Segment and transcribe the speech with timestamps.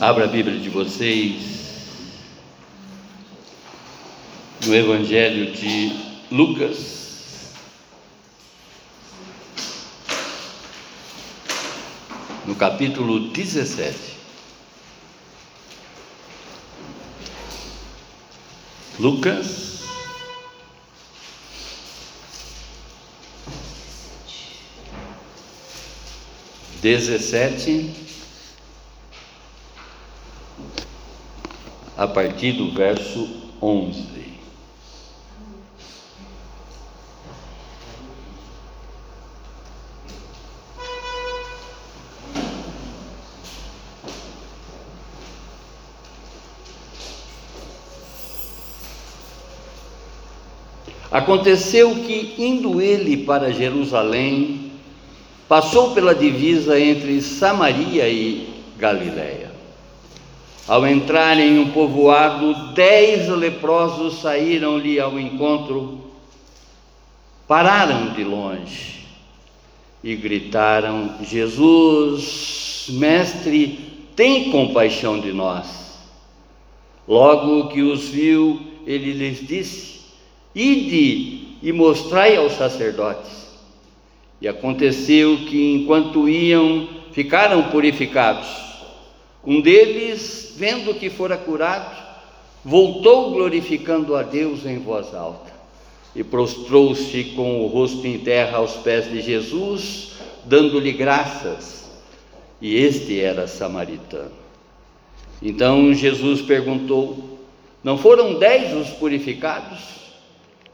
[0.00, 1.56] Abra a Bíblia de vocês
[4.66, 5.92] no Evangelho de
[6.30, 7.54] Lucas,
[12.44, 14.16] no capítulo 17.
[18.98, 19.80] Lucas,
[26.80, 28.05] dezessete
[31.96, 33.28] a partir do verso
[33.60, 34.16] 11.
[51.10, 54.72] Aconteceu que, indo ele para Jerusalém,
[55.48, 59.45] passou pela divisa entre Samaria e Galiléia.
[60.68, 66.00] Ao entrar em um povoado, dez leprosos saíram-lhe ao encontro,
[67.46, 69.06] pararam de longe
[70.02, 73.78] e gritaram: Jesus, Mestre,
[74.16, 76.00] tem compaixão de nós.
[77.06, 80.00] Logo que os viu, ele lhes disse:
[80.52, 83.46] Ide e mostrai aos sacerdotes.
[84.40, 88.48] E aconteceu que, enquanto iam, ficaram purificados.
[89.44, 91.94] Um deles vendo que fora curado,
[92.64, 95.52] voltou glorificando a Deus em voz alta
[96.14, 100.12] e prostrou-se com o rosto em terra aos pés de Jesus,
[100.44, 101.90] dando-lhe graças.
[102.60, 104.32] E este era samaritano.
[105.42, 107.38] Então Jesus perguntou:
[107.84, 109.96] Não foram dez os purificados?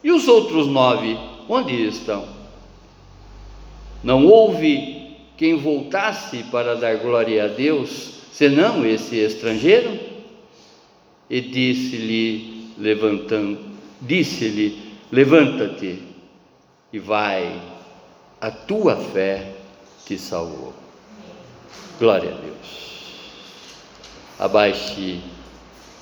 [0.04, 2.26] E os outros nove, onde estão?
[4.02, 9.98] Não houve quem voltasse para dar glória a Deus, senão esse estrangeiro?
[11.28, 13.58] E disse-lhe, levantando,
[14.00, 16.02] disse-lhe: Levanta-te
[16.92, 17.60] e vai,
[18.40, 19.54] a tua fé
[20.04, 20.74] te salvou.
[21.98, 22.92] Glória a Deus.
[24.38, 25.20] Abaixe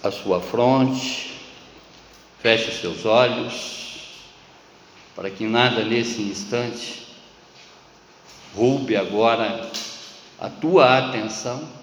[0.02, 1.32] a sua fronte,
[2.40, 4.24] feche seus olhos,
[5.14, 7.06] para que nada nesse instante
[8.56, 9.70] roube agora
[10.40, 11.79] a tua atenção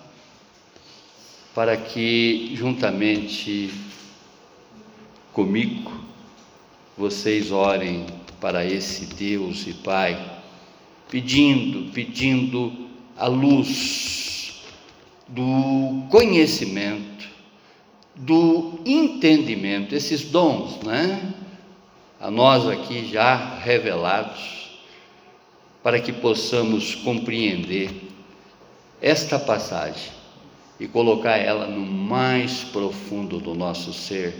[1.57, 3.73] para que, juntamente
[5.33, 5.91] comigo,
[6.95, 8.05] vocês orem
[8.39, 10.39] para esse Deus e Pai,
[11.09, 12.87] pedindo, pedindo
[13.17, 14.61] a luz
[15.27, 17.27] do conhecimento,
[18.15, 21.33] do entendimento, esses dons, né?
[22.19, 24.77] A nós aqui já revelados,
[25.81, 27.89] para que possamos compreender
[29.01, 30.16] esta passagem
[30.79, 34.35] e colocar ela no mais profundo do nosso ser,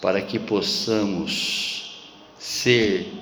[0.00, 3.12] para que possamos ser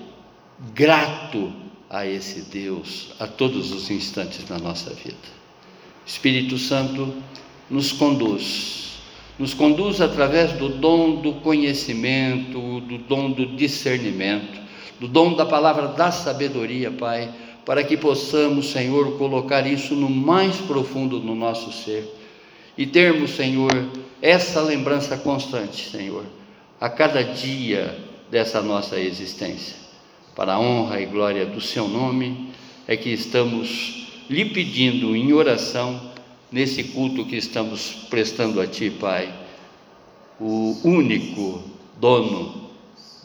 [0.75, 1.53] grato
[1.91, 5.17] a esse Deus a todos os instantes da nossa vida.
[6.07, 7.15] Espírito Santo
[7.69, 8.99] nos conduz,
[9.39, 14.61] nos conduz através do dom do conhecimento, do dom do discernimento,
[14.99, 17.33] do dom da palavra da sabedoria, Pai
[17.69, 22.11] para que possamos, Senhor, colocar isso no mais profundo do nosso ser
[22.79, 23.91] e termos, Senhor,
[24.23, 26.25] essa lembrança constante, Senhor,
[26.81, 27.95] a cada dia
[28.31, 29.77] dessa nossa existência.
[30.35, 32.55] Para a honra e glória do Seu nome,
[32.87, 36.11] é que estamos lhe pedindo em oração,
[36.51, 39.31] nesse culto que estamos prestando a Ti, Pai,
[40.41, 41.63] o único
[42.01, 42.71] dono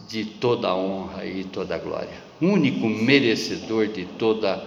[0.09, 4.63] de toda a honra e toda a glória único merecedor de toda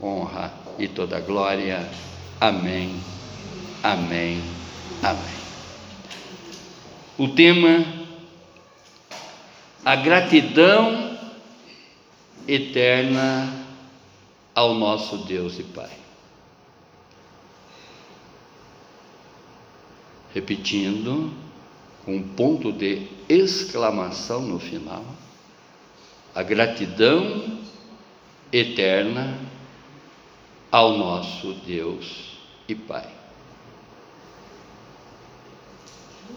[0.00, 1.88] honra e toda glória.
[2.40, 3.00] Amém,
[3.82, 4.42] amém,
[5.02, 5.44] amém.
[7.16, 7.84] O tema,
[9.84, 11.16] a gratidão
[12.46, 13.64] eterna
[14.54, 15.90] ao nosso Deus e Pai.
[20.34, 21.32] Repetindo,
[22.06, 25.04] um ponto de exclamação no final
[26.34, 27.58] a gratidão
[28.52, 29.38] eterna
[30.70, 32.36] ao nosso Deus
[32.68, 33.06] e Pai.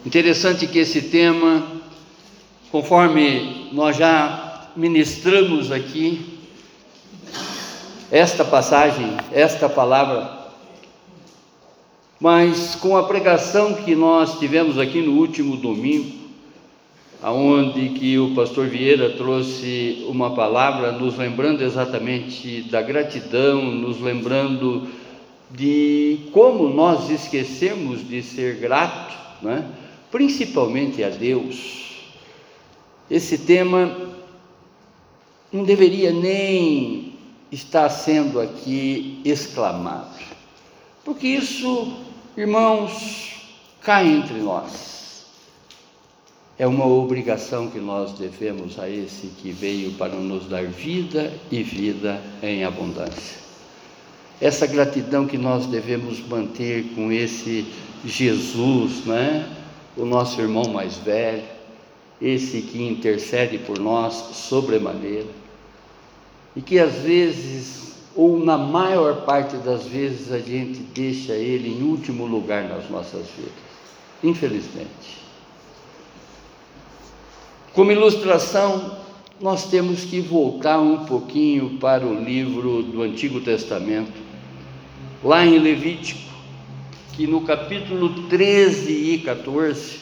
[0.05, 1.65] Interessante que esse tema,
[2.71, 6.37] conforme nós já ministramos aqui,
[8.11, 10.37] esta passagem, esta palavra,
[12.19, 16.16] mas com a pregação que nós tivemos aqui no último domingo,
[17.21, 24.87] aonde que o pastor Vieira trouxe uma palavra nos lembrando exatamente da gratidão, nos lembrando
[25.51, 29.65] de como nós esquecemos de ser grato, né?
[30.11, 32.05] principalmente a Deus.
[33.09, 33.95] Esse tema
[35.51, 37.13] não deveria nem
[37.51, 40.19] estar sendo aqui exclamado,
[41.05, 41.93] porque isso,
[42.35, 43.37] irmãos,
[43.81, 44.96] cai entre nós.
[46.59, 51.61] É uma obrigação que nós devemos a esse que veio para nos dar vida e
[51.61, 53.37] vida em abundância.
[54.41, 57.65] Essa gratidão que nós devemos manter com esse
[58.03, 59.47] Jesus, né?
[59.95, 61.43] o nosso irmão mais velho,
[62.19, 65.27] esse que intercede por nós sobremaneira,
[66.55, 71.83] e que às vezes, ou na maior parte das vezes, a gente deixa ele em
[71.83, 73.53] último lugar nas nossas vidas,
[74.23, 75.26] infelizmente.
[77.77, 78.97] Como ilustração,
[79.39, 84.19] nós temos que voltar um pouquinho para o livro do Antigo Testamento,
[85.23, 86.33] lá em Levítico,
[87.13, 89.99] que no capítulo 13 e 14,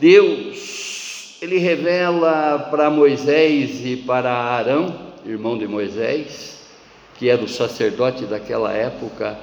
[0.00, 6.60] Deus, ele revela para Moisés e para Arão, irmão de Moisés,
[7.18, 9.38] que era o sacerdote daquela época,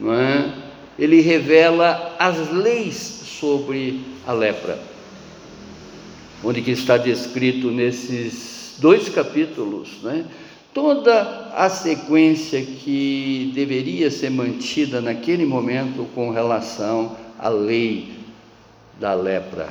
[0.00, 0.52] é?
[0.96, 4.97] ele revela as leis sobre a lepra
[6.42, 10.24] onde que está descrito nesses dois capítulos, né?
[10.72, 18.12] toda a sequência que deveria ser mantida naquele momento com relação à lei
[19.00, 19.68] da lepra.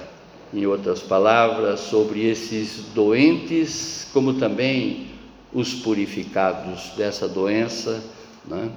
[0.54, 5.08] Em outras palavras, sobre esses doentes, como também
[5.54, 8.04] os purificados dessa doença.
[8.46, 8.70] Né?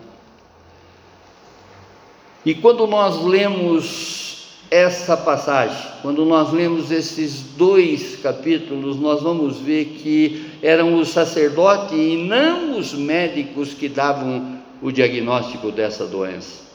[2.44, 4.39] E quando nós lemos
[4.70, 11.92] essa passagem, quando nós lemos esses dois capítulos, nós vamos ver que eram os sacerdotes
[11.92, 16.70] e não os médicos que davam o diagnóstico dessa doença.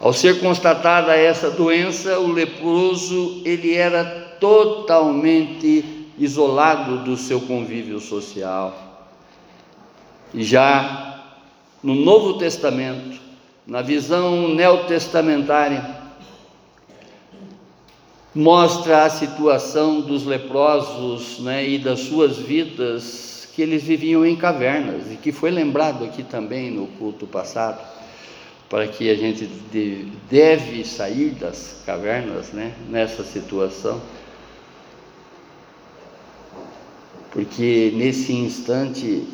[0.00, 4.04] Ao ser constatada essa doença, o leproso ele era
[4.40, 9.06] totalmente isolado do seu convívio social.
[10.34, 11.22] E já
[11.82, 13.23] no Novo Testamento,
[13.66, 16.04] na visão neotestamentária,
[18.34, 25.10] mostra a situação dos leprosos né, e das suas vidas, que eles viviam em cavernas,
[25.10, 27.80] e que foi lembrado aqui também no culto passado,
[28.68, 29.46] para que a gente
[30.28, 34.02] deve sair das cavernas né, nessa situação.
[37.30, 39.26] Porque nesse instante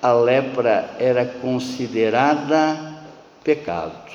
[0.00, 2.89] a lepra era considerada
[3.42, 4.10] pecado.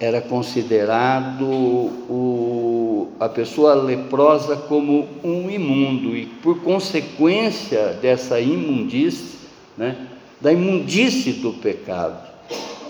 [0.00, 9.38] Era considerado o, a pessoa leprosa como um imundo, e por consequência dessa imundície,
[9.76, 10.08] né,
[10.40, 12.28] da imundície do pecado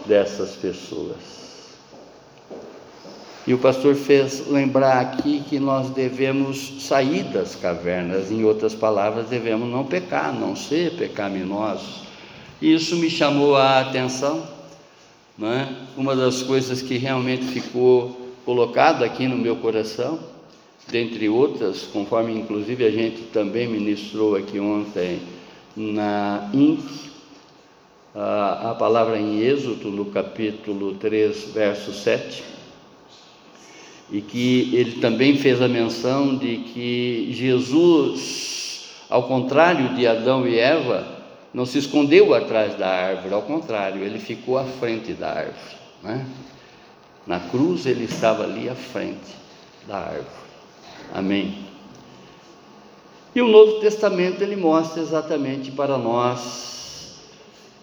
[0.07, 1.43] dessas pessoas.
[3.47, 9.29] E o pastor fez lembrar aqui que nós devemos sair das cavernas, em outras palavras,
[9.29, 12.12] devemos não pecar, não ser pecaminosos.
[12.63, 14.47] Isso me chamou a atenção.
[15.37, 15.75] Né?
[15.97, 20.21] Uma das coisas que realmente ficou colocada aqui no meu coração,
[20.89, 25.19] dentre outras, conforme inclusive a gente também ministrou aqui ontem
[25.77, 27.11] na INC,
[28.15, 32.45] a palavra em Êxodo, no capítulo 3, verso 7,
[34.13, 40.59] e que ele também fez a menção de que Jesus, ao contrário de Adão e
[40.59, 41.22] Eva,
[41.53, 45.77] não se escondeu atrás da árvore, ao contrário, ele ficou à frente da árvore.
[46.03, 46.27] Né?
[47.27, 49.37] Na cruz ele estava ali à frente
[49.87, 50.27] da árvore.
[51.13, 51.67] Amém.
[53.35, 56.73] E o Novo Testamento ele mostra exatamente para nós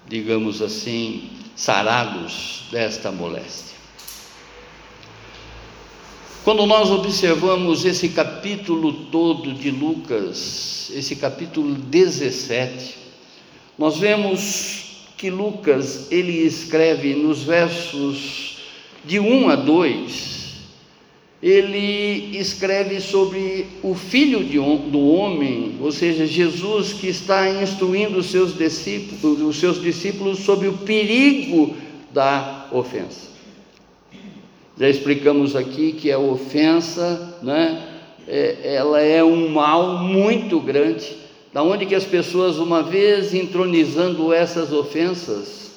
[0.08, 3.76] digamos assim, sarados desta moléstia.
[6.42, 12.98] Quando nós observamos esse capítulo todo de Lucas, esse capítulo 17,
[13.78, 18.56] nós vemos que Lucas ele escreve nos versos
[19.04, 20.41] de 1 a 2,
[21.42, 24.58] ele escreve sobre o filho de,
[24.90, 30.68] do homem, ou seja, Jesus que está instruindo os seus discípulos, os seus discípulos sobre
[30.68, 31.74] o perigo
[32.12, 33.32] da ofensa.
[34.78, 37.88] Já explicamos aqui que a ofensa, né,
[38.28, 41.22] é, ela é um mal muito grande
[41.52, 45.71] da onde que as pessoas, uma vez entronizando essas ofensas,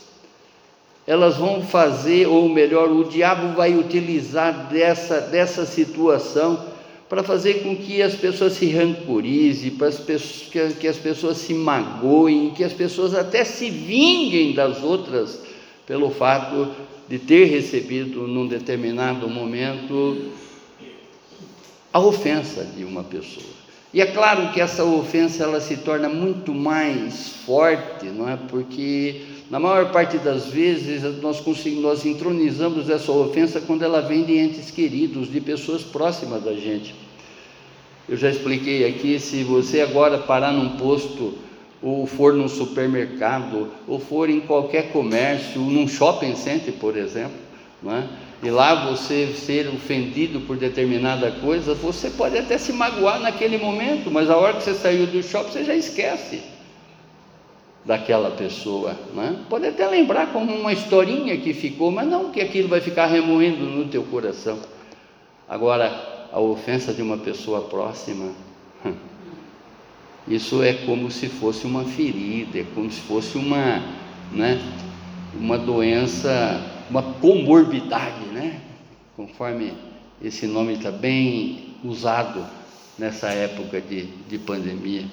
[1.08, 6.74] elas vão fazer, ou melhor, o diabo vai utilizar dessa, dessa situação
[7.08, 11.54] para fazer com que as pessoas se rancorizem, para as pessoas, que, as pessoas se
[11.54, 15.40] magoem, que as pessoas até se vinguem das outras
[15.86, 16.72] pelo fato
[17.08, 20.32] de ter recebido num determinado momento
[21.94, 23.46] a ofensa de uma pessoa.
[23.94, 28.36] E é claro que essa ofensa ela se torna muito mais forte, não é?
[28.36, 29.22] Porque
[29.56, 31.42] na maior parte das vezes nós
[31.82, 36.94] nós entronizamos essa ofensa quando ela vem de entes queridos, de pessoas próximas da gente.
[38.10, 41.36] Eu já expliquei aqui, se você agora parar num posto,
[41.82, 47.38] ou for num supermercado, ou for em qualquer comércio, num shopping center, por exemplo,
[47.88, 48.04] é?
[48.44, 54.12] e lá você ser ofendido por determinada coisa, você pode até se magoar naquele momento,
[54.12, 56.55] mas a hora que você saiu do shopping, você já esquece
[57.86, 58.98] daquela pessoa.
[59.14, 59.40] Né?
[59.50, 63.66] Pode até lembrar como uma historinha que ficou, mas não que aquilo vai ficar remoendo
[63.66, 64.60] no teu coração.
[65.48, 68.32] Agora, a ofensa de uma pessoa próxima,
[70.28, 73.84] isso é como se fosse uma ferida, é como se fosse uma,
[74.32, 74.60] né,
[75.40, 78.62] uma doença uma comorbidade, né?
[79.16, 79.74] Conforme
[80.22, 82.46] esse nome está bem usado
[82.98, 85.06] nessa época de, de pandemia,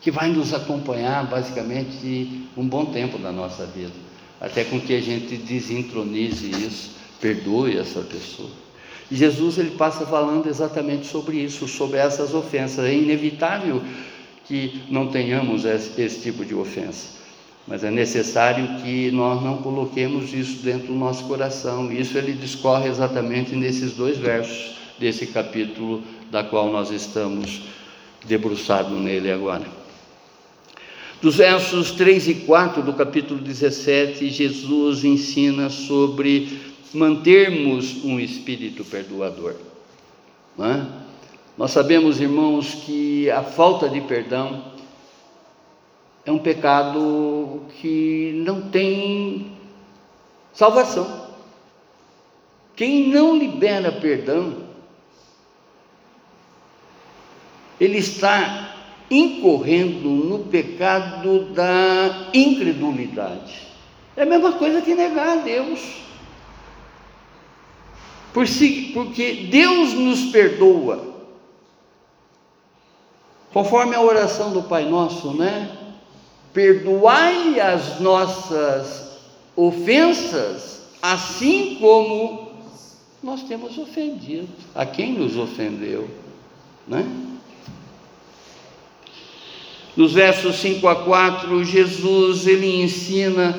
[0.00, 3.92] que vai nos acompanhar basicamente um bom tempo da nossa vida,
[4.40, 8.48] até com que a gente desentronize isso, perdoe essa pessoa.
[9.10, 12.84] E Jesus ele passa falando exatamente sobre isso, sobre essas ofensas.
[12.84, 13.82] É inevitável
[14.46, 17.18] que não tenhamos esse, esse tipo de ofensa.
[17.66, 21.92] Mas é necessário que nós não coloquemos isso dentro do nosso coração.
[21.92, 27.62] Isso ele discorre exatamente nesses dois versos desse capítulo da qual nós estamos
[28.24, 29.79] debruçados nele agora.
[31.20, 39.54] Dos versos 3 e 4 do capítulo 17, Jesus ensina sobre mantermos um espírito perdoador.
[40.58, 40.86] É?
[41.58, 44.64] Nós sabemos, irmãos, que a falta de perdão
[46.24, 49.52] é um pecado que não tem
[50.54, 51.28] salvação.
[52.74, 54.56] Quem não libera perdão,
[57.78, 58.59] ele está
[59.10, 63.68] incorrendo no pecado da incredulidade.
[64.16, 65.80] É a mesma coisa que negar a Deus.
[68.32, 71.10] Porque Deus nos perdoa.
[73.52, 75.76] Conforme a oração do Pai Nosso, né?
[76.52, 79.18] perdoai as nossas
[79.56, 82.50] ofensas, assim como
[83.22, 86.08] nós temos ofendido a quem nos ofendeu,
[86.88, 87.04] né?
[90.00, 93.54] Nos versos 5 a 4, Jesus ele ensina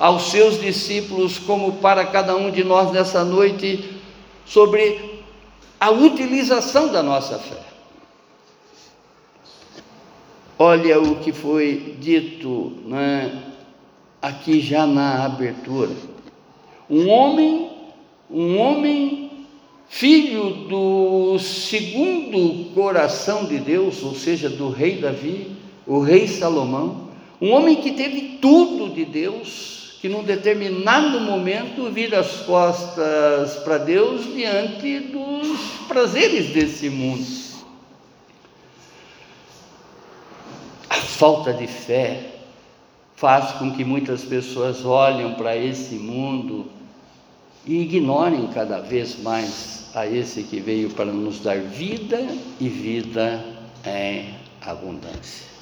[0.00, 3.90] aos seus discípulos, como para cada um de nós nessa noite,
[4.46, 5.22] sobre
[5.78, 7.60] a utilização da nossa fé.
[10.58, 13.42] Olha o que foi dito né,
[14.22, 15.92] aqui já na abertura.
[16.88, 17.70] Um homem,
[18.30, 19.30] um homem,
[19.86, 27.08] filho do segundo coração de Deus, ou seja, do rei Davi, o rei Salomão,
[27.40, 33.78] um homem que teve tudo de Deus, que num determinado momento vira as costas para
[33.78, 37.26] Deus diante dos prazeres desse mundo.
[40.88, 42.32] A falta de fé
[43.16, 46.66] faz com que muitas pessoas olhem para esse mundo
[47.66, 52.20] e ignorem cada vez mais a esse que veio para nos dar vida
[52.60, 53.42] e vida
[53.86, 55.53] em abundância.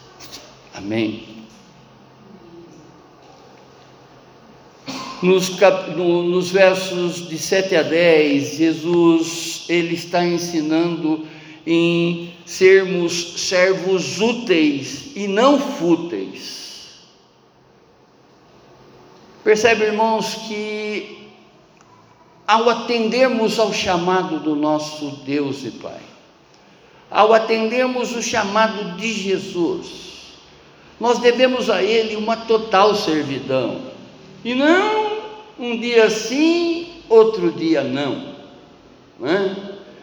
[0.75, 1.25] Amém.
[5.23, 11.26] Nos, cap, no, nos versos de 7 a 10, Jesus ele está ensinando
[11.64, 16.62] em sermos servos úteis e não fúteis.
[19.45, 21.29] Percebe, irmãos, que
[22.47, 26.00] ao atendermos ao chamado do nosso Deus e Pai,
[27.11, 30.12] ao atendermos o chamado de Jesus,
[31.01, 33.81] nós devemos a Ele uma total servidão,
[34.45, 35.13] e não
[35.59, 38.35] um dia sim, outro dia não.
[39.19, 39.57] não é?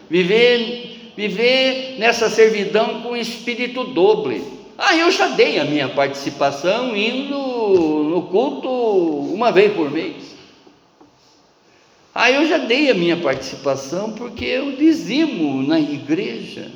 [0.08, 4.42] Viver, viver nessa servidão com espírito doble.
[4.78, 10.34] Ah, eu já dei a minha participação indo no culto uma vez por mês.
[12.14, 16.70] Ah, eu já dei a minha participação porque eu dizimo na igreja.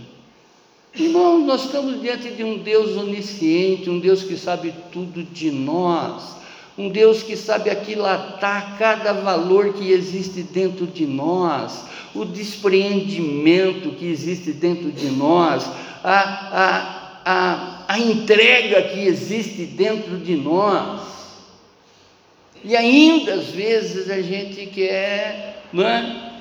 [0.97, 6.35] Irmãos, nós estamos diante de um Deus onisciente, um Deus que sabe tudo de nós
[6.77, 11.85] um Deus que sabe aquilatar cada valor que existe dentro de nós,
[12.15, 15.65] o despreendimento que existe dentro de nós,
[16.03, 21.03] a, a, a, a entrega que existe dentro de nós.
[22.65, 26.34] E ainda às vezes a gente quer, não é?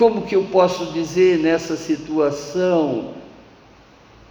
[0.00, 3.20] Como que eu posso dizer nessa situação?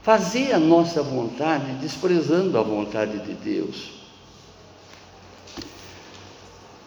[0.09, 3.91] fazer a nossa vontade desprezando a vontade de Deus.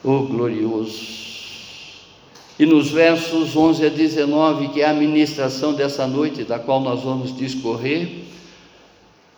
[0.03, 1.23] Oh glorioso!
[2.59, 7.03] E nos versos 11 a 19, que é a ministração dessa noite, da qual nós
[7.03, 8.09] vamos discorrer,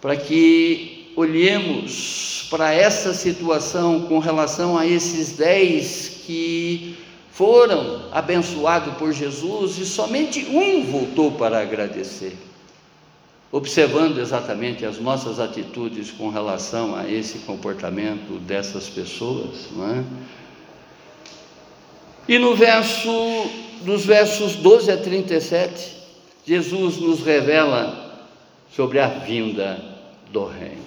[0.01, 6.97] para que olhemos para essa situação com relação a esses dez que
[7.35, 12.37] foram abençoados por Jesus e somente um voltou para agradecer
[13.55, 20.05] observando exatamente as nossas atitudes com relação a esse comportamento dessas pessoas, não é?
[22.27, 23.09] E no verso,
[23.83, 25.99] dos versos 12 a 37,
[26.45, 28.27] Jesus nos revela
[28.75, 29.81] sobre a vinda
[30.33, 30.85] do reino.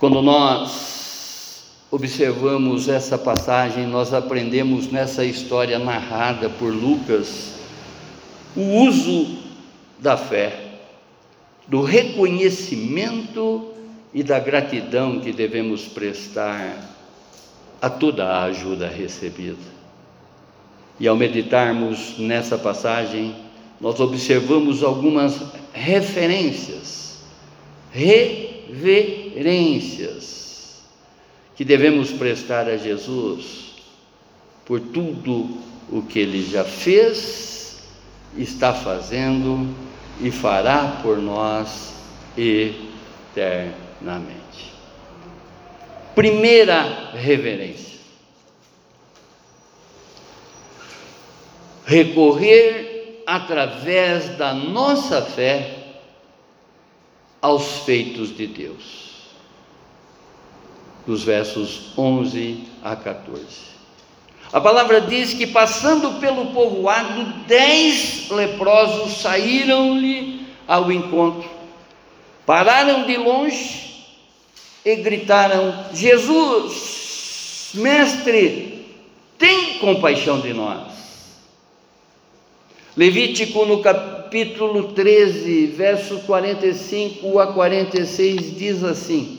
[0.00, 1.07] Quando nós
[1.90, 7.54] observamos essa passagem, nós aprendemos nessa história narrada por Lucas
[8.54, 9.38] o uso
[9.98, 10.74] da fé,
[11.66, 13.72] do reconhecimento
[14.12, 16.94] e da gratidão que devemos prestar
[17.80, 19.78] a toda a ajuda recebida.
[21.00, 23.34] E ao meditarmos nessa passagem,
[23.80, 25.40] nós observamos algumas
[25.72, 27.20] referências,
[27.92, 30.37] reverências
[31.58, 33.74] que devemos prestar a Jesus
[34.64, 35.58] por tudo
[35.90, 37.82] o que ele já fez,
[38.36, 39.74] está fazendo
[40.20, 41.94] e fará por nós
[42.36, 43.58] eternamente.
[46.14, 47.98] Primeira reverência.
[51.84, 55.74] Recorrer através da nossa fé
[57.42, 59.07] aos feitos de Deus.
[61.08, 63.40] Dos versos 11 a 14.
[64.52, 71.48] A palavra diz que passando pelo povoado, dez leprosos saíram-lhe ao encontro,
[72.44, 74.04] pararam de longe
[74.84, 78.86] e gritaram: Jesus, mestre,
[79.38, 80.92] tem compaixão de nós.
[82.94, 89.37] Levítico no capítulo 13, verso 45 a 46 diz assim: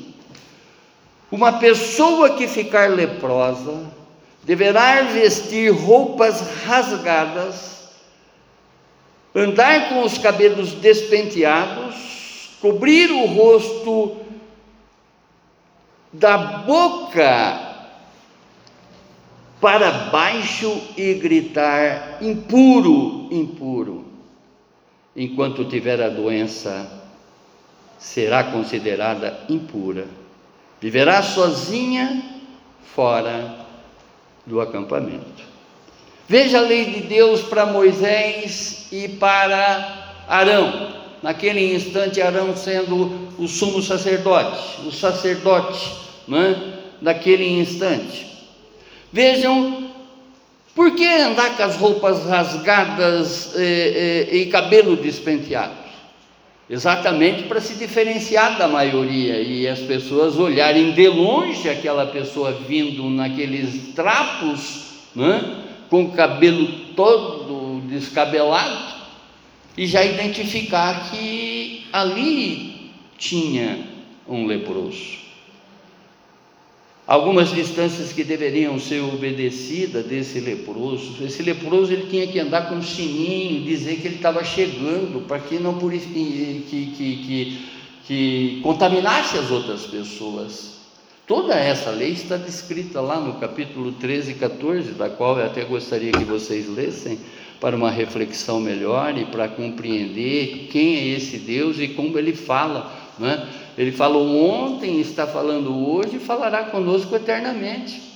[1.32, 3.86] Uma pessoa que ficar leprosa,
[4.44, 7.88] deverá vestir roupas rasgadas,
[9.36, 14.18] andar com os cabelos despenteados, cobrir o rosto
[16.12, 17.70] da boca
[19.62, 24.06] para baixo e gritar: impuro, impuro.
[25.16, 26.90] Enquanto tiver a doença,
[28.00, 30.19] será considerada impura.
[30.82, 32.24] Viverá sozinha
[32.96, 33.56] fora
[34.46, 35.44] do acampamento.
[36.28, 41.00] Veja a lei de Deus para Moisés e para Arão.
[41.22, 45.92] naquele instante Arão sendo o sumo sacerdote, o sacerdote
[46.28, 46.56] né,
[47.02, 48.26] daquele instante.
[49.12, 49.90] Vejam,
[50.76, 55.89] por que andar com as roupas rasgadas e, e, e cabelo despenteado?
[56.70, 63.10] Exatamente para se diferenciar da maioria e as pessoas olharem de longe aquela pessoa vindo
[63.10, 69.00] naqueles trapos, né, com o cabelo todo descabelado,
[69.76, 73.80] e já identificar que ali tinha
[74.28, 75.18] um leproso.
[77.10, 81.26] Algumas distâncias que deveriam ser obedecidas desse leproso.
[81.26, 85.40] Esse leproso ele tinha que andar com um sininho, dizer que ele estava chegando, para
[85.40, 85.90] que não que,
[86.70, 87.68] que, que,
[88.06, 90.82] que contaminasse as outras pessoas.
[91.26, 95.66] Toda essa lei está descrita lá no capítulo 13 e 14, da qual eu até
[95.66, 97.18] gostaria que vocês lessem
[97.60, 102.99] para uma reflexão melhor e para compreender quem é esse Deus e como ele fala.
[103.20, 103.48] Né?
[103.78, 108.10] Ele falou ontem, está falando hoje e falará conosco eternamente.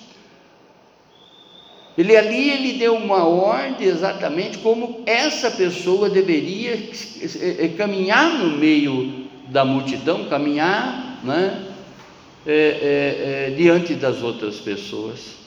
[1.98, 8.58] Ele ali ele deu uma ordem exatamente como essa pessoa deveria eh, eh, caminhar no
[8.58, 11.68] meio da multidão, caminhar né,
[12.46, 15.44] é, é, é, diante das outras pessoas.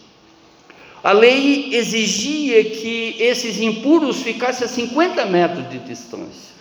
[1.02, 6.55] A lei exigia que esses impuros ficassem a 50 metros de distância,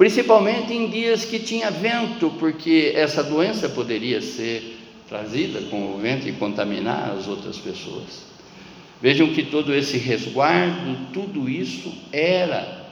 [0.00, 6.26] principalmente em dias que tinha vento, porque essa doença poderia ser trazida com o vento
[6.26, 8.22] e contaminar as outras pessoas.
[9.02, 12.86] Vejam que todo esse resguardo, tudo isso era,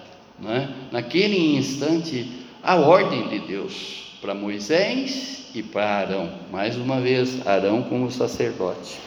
[0.45, 0.69] é?
[0.93, 2.31] naquele instante,
[2.63, 6.31] a ordem de Deus para Moisés e para Arão.
[6.53, 8.99] Mais uma vez, Arão como sacerdote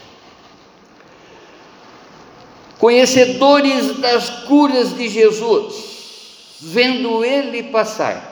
[2.80, 5.92] conhecedores das curas de Jesus,
[6.62, 8.30] vendo ele passar.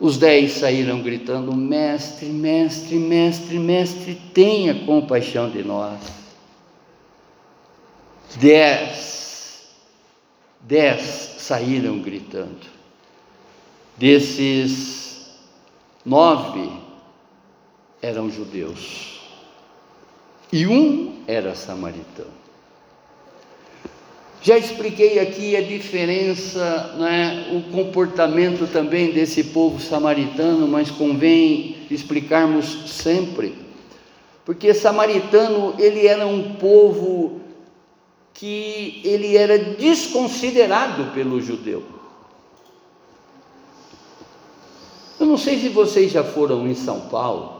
[0.00, 6.00] Os dez saíram gritando: Mestre, mestre, mestre, mestre, tenha compaixão de nós.
[8.36, 9.68] Dez,
[10.60, 11.02] dez
[11.38, 12.78] saíram gritando.
[13.96, 15.30] Desses
[16.04, 16.70] nove
[18.00, 19.20] eram judeus
[20.52, 22.47] e um era samaritano.
[24.40, 32.90] Já expliquei aqui a diferença, né, o comportamento também desse povo samaritano, mas convém explicarmos
[32.90, 33.54] sempre,
[34.44, 37.40] porque samaritano ele era um povo
[38.32, 41.82] que ele era desconsiderado pelo judeu.
[45.18, 47.58] Eu não sei se vocês já foram em São Paulo,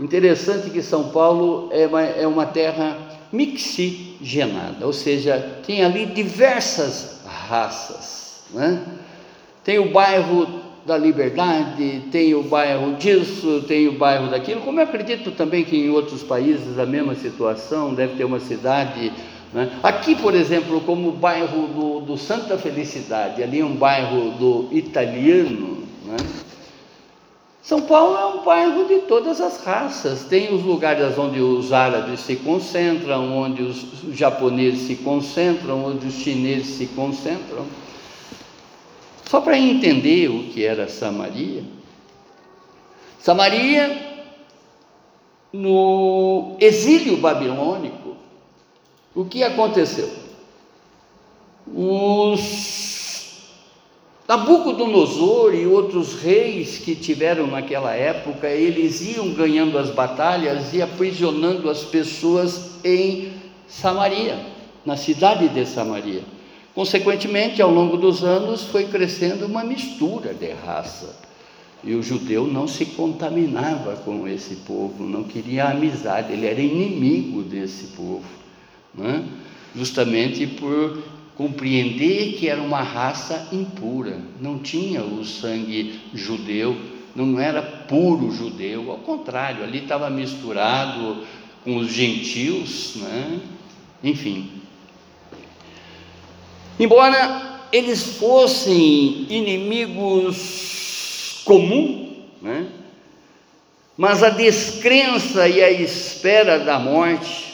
[0.00, 2.96] Interessante que São Paulo é uma, é uma terra
[3.32, 8.42] mixigenada, ou seja, tem ali diversas raças.
[8.52, 8.82] Né?
[9.62, 14.84] Tem o bairro da Liberdade, tem o bairro disso, tem o bairro daquilo, como eu
[14.84, 19.12] acredito também que em outros países a mesma situação, deve ter uma cidade.
[19.52, 19.70] Né?
[19.82, 24.68] Aqui, por exemplo, como o bairro do, do Santa Felicidade, ali é um bairro do
[24.72, 25.84] italiano.
[26.06, 26.16] Né?
[27.68, 30.24] São Paulo é um bairro de todas as raças.
[30.24, 33.84] Tem os lugares onde os árabes se concentram, onde os
[34.16, 37.66] japoneses se concentram, onde os chineses se concentram.
[39.28, 41.62] Só para entender o que era Samaria.
[43.20, 44.24] Samaria,
[45.52, 48.16] no exílio babilônico,
[49.14, 50.10] o que aconteceu?
[51.66, 52.87] Os
[54.28, 61.70] Nabucodonosor e outros reis que tiveram naquela época, eles iam ganhando as batalhas e aprisionando
[61.70, 63.32] as pessoas em
[63.66, 64.38] Samaria,
[64.84, 66.20] na cidade de Samaria.
[66.74, 71.16] Consequentemente, ao longo dos anos, foi crescendo uma mistura de raça.
[71.82, 77.40] E o judeu não se contaminava com esse povo, não queria amizade, ele era inimigo
[77.42, 78.28] desse povo,
[78.94, 79.24] né?
[79.74, 80.98] justamente por
[81.38, 86.76] compreender que era uma raça impura, não tinha o sangue judeu,
[87.14, 91.22] não era puro judeu, ao contrário, ali estava misturado
[91.62, 93.38] com os gentios, né?
[94.02, 94.50] enfim.
[96.78, 102.66] Embora eles fossem inimigos comuns, né?
[103.96, 107.47] mas a descrença e a espera da morte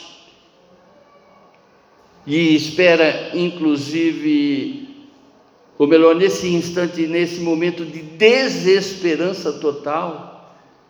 [2.25, 4.87] e espera, inclusive,
[5.77, 10.35] ou melhor, nesse instante, nesse momento de desesperança total,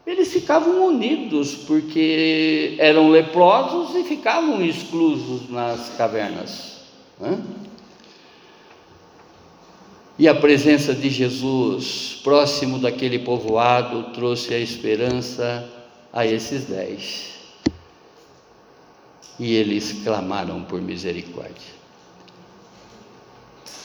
[0.07, 6.81] eles ficavam unidos, porque eram leprosos e ficavam exclusos nas cavernas.
[7.19, 7.37] Né?
[10.17, 15.69] E a presença de Jesus, próximo daquele povoado, trouxe a esperança
[16.13, 17.34] a esses dez.
[19.39, 21.75] E eles clamaram por misericórdia.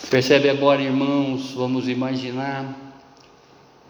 [0.09, 2.77] Percebe agora, irmãos, vamos imaginar,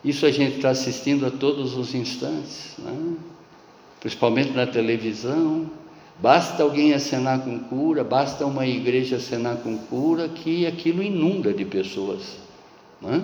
[0.05, 3.14] isso a gente está assistindo a todos os instantes, né?
[4.01, 5.70] principalmente na televisão.
[6.18, 11.64] Basta alguém acenar com cura, basta uma igreja acenar com cura, que aquilo inunda de
[11.64, 12.37] pessoas.
[13.01, 13.23] Né?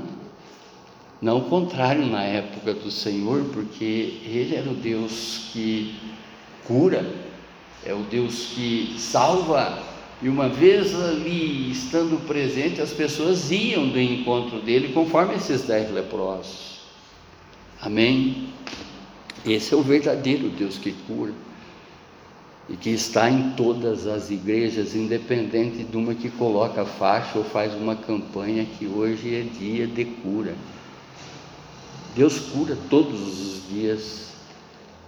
[1.20, 5.94] Não o contrário na época do Senhor, porque Ele era o Deus que
[6.66, 7.04] cura,
[7.86, 9.82] é o Deus que salva
[10.22, 15.90] e uma vez ali, estando presente, as pessoas iam do encontro dele, conforme esses dez
[15.92, 16.80] leprosos.
[17.80, 18.48] Amém?
[19.44, 21.32] Esse é o verdadeiro Deus que cura
[22.68, 27.74] e que está em todas as igrejas, independente de uma que coloca faixa ou faz
[27.74, 30.54] uma campanha que hoje é dia de cura.
[32.16, 34.32] Deus cura todos os dias.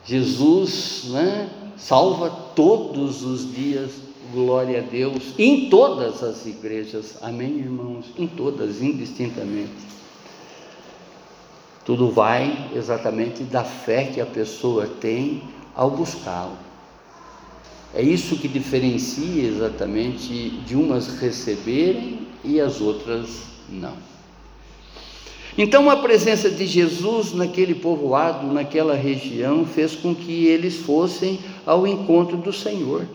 [0.05, 8.07] Jesus né, salva todos os dias glória a Deus, em todas as igrejas, amém, irmãos?
[8.17, 9.89] Em todas, indistintamente.
[11.85, 15.43] Tudo vai exatamente da fé que a pessoa tem
[15.75, 16.59] ao buscá-lo.
[17.95, 23.97] É isso que diferencia exatamente de umas receberem e as outras não.
[25.57, 31.87] Então, a presença de Jesus naquele povoado, naquela região, fez com que eles fossem ao
[31.87, 33.07] encontro do Senhor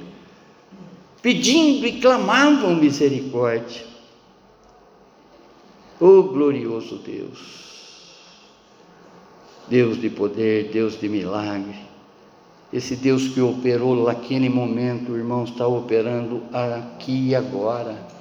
[1.23, 3.85] pedindo e clamavam misericórdia.
[5.99, 7.39] Oh glorioso Deus,
[9.69, 11.77] Deus de poder, Deus de milagre,
[12.73, 18.11] esse Deus que operou naquele momento, irmãos, está operando aqui e agora.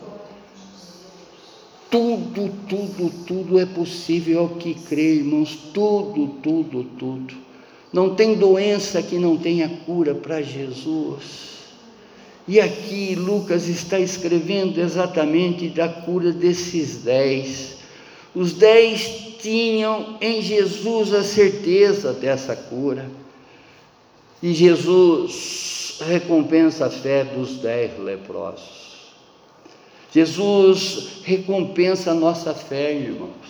[1.91, 7.42] Tudo, tudo, tudo é possível ao que crê, irmãos, tudo, tudo, tudo.
[7.93, 11.53] Não tem doença que não tenha cura para Jesus.
[12.49, 17.77] E aqui Lucas está escrevendo exatamente da cura desses dez.
[18.35, 23.11] Os dez tinham em Jesus a certeza dessa cura.
[24.43, 28.83] E Jesus recompensa a fé dos dez leprosos.
[30.13, 33.42] Jesus recompensa a nossa fé, irmãos.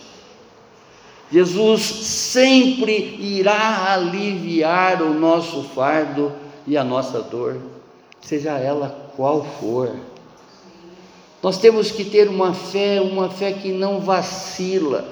[1.31, 6.31] Jesus sempre irá aliviar o nosso fardo
[6.67, 7.59] e a nossa dor
[8.23, 9.91] seja ela qual for.
[11.41, 15.05] Nós temos que ter uma fé, uma fé que não vacila.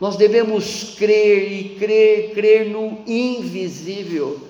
[0.00, 4.40] Nós devemos crer e crer, crer no invisível.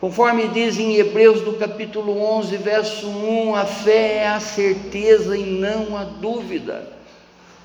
[0.00, 5.44] Conforme diz em Hebreus do capítulo 11, verso 1, a fé é a certeza e
[5.44, 6.90] não a dúvida.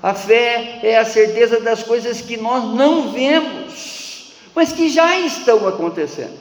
[0.02, 5.68] A fé é a certeza das coisas que nós não vemos, mas que já estão
[5.68, 6.38] acontecendo.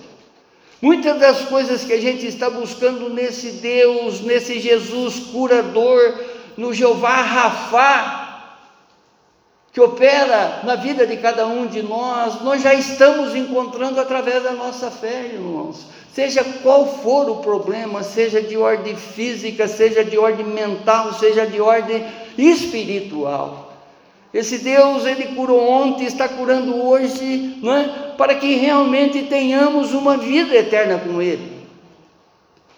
[0.82, 6.17] Muitas das coisas que a gente está buscando nesse Deus, nesse Jesus curador,
[6.56, 8.30] no Jeová Rafá,
[9.74, 14.54] que opera na vida de cada um de nós, nós já estamos encontrando através da
[14.54, 15.86] nossa fé, irmãos.
[16.13, 21.62] Seja qual for o problema, seja de ordem física, seja de ordem mental, seja de
[21.62, 22.06] ordem
[22.38, 23.69] espiritual.
[24.34, 28.10] Esse Deus, Ele curou ontem, está curando hoje, não é?
[28.17, 31.60] para que realmente tenhamos uma vida eterna com Ele.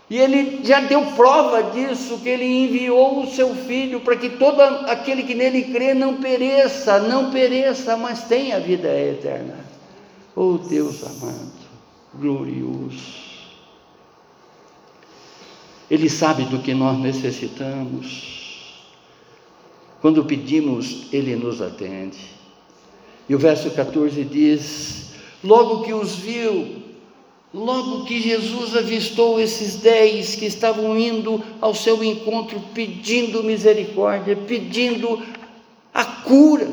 [0.10, 4.62] E Ele já deu prova disso, que Ele enviou o Seu Filho para que todo
[4.62, 9.56] aquele que nele crê não pereça, não pereça, mas tenha vida eterna.
[10.36, 11.61] Oh Deus amado,
[12.13, 13.21] glorioso.
[15.89, 18.39] Ele sabe do que nós necessitamos.
[20.00, 22.17] Quando pedimos, Ele nos atende.
[23.28, 25.12] E o verso 14 diz:
[25.43, 26.82] Logo que os viu,
[27.54, 35.21] logo que Jesus avistou esses dez que estavam indo ao seu encontro pedindo misericórdia, pedindo
[35.93, 36.69] a cura,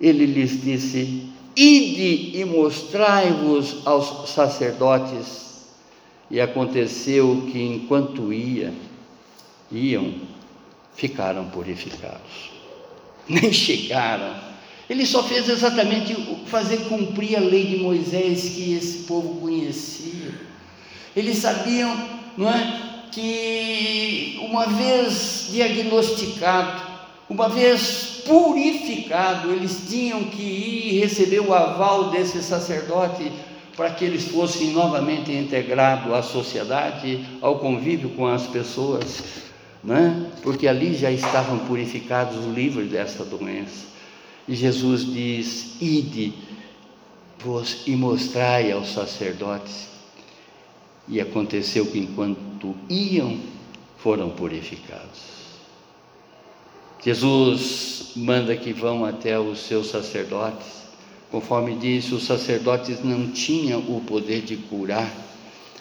[0.00, 5.42] ele lhes disse: Ide e mostrai-vos aos sacerdotes.
[6.30, 8.72] E aconteceu que enquanto ia,
[9.70, 10.14] iam,
[10.94, 12.50] ficaram purificados.
[13.28, 14.34] Nem chegaram.
[14.88, 16.14] Ele só fez exatamente
[16.46, 20.34] fazer cumprir a lei de Moisés que esse povo conhecia.
[21.14, 21.94] Eles sabiam,
[22.36, 26.81] não é, que uma vez diagnosticado,
[27.32, 33.32] uma vez purificado, eles tinham que ir receber o aval desse sacerdote
[33.76, 39.42] para que eles fossem novamente integrados à sociedade, ao convívio com as pessoas
[39.82, 40.30] né?
[40.42, 43.86] porque ali já estavam purificados livres dessa doença.
[44.46, 46.32] E Jesus diz: Ide
[47.86, 49.90] e mostrai aos sacerdotes.
[51.08, 53.40] E aconteceu que enquanto iam,
[53.98, 55.41] foram purificados.
[57.04, 60.82] Jesus manda que vão até os seus sacerdotes.
[61.30, 65.10] Conforme disse, os sacerdotes não tinham o poder de curar,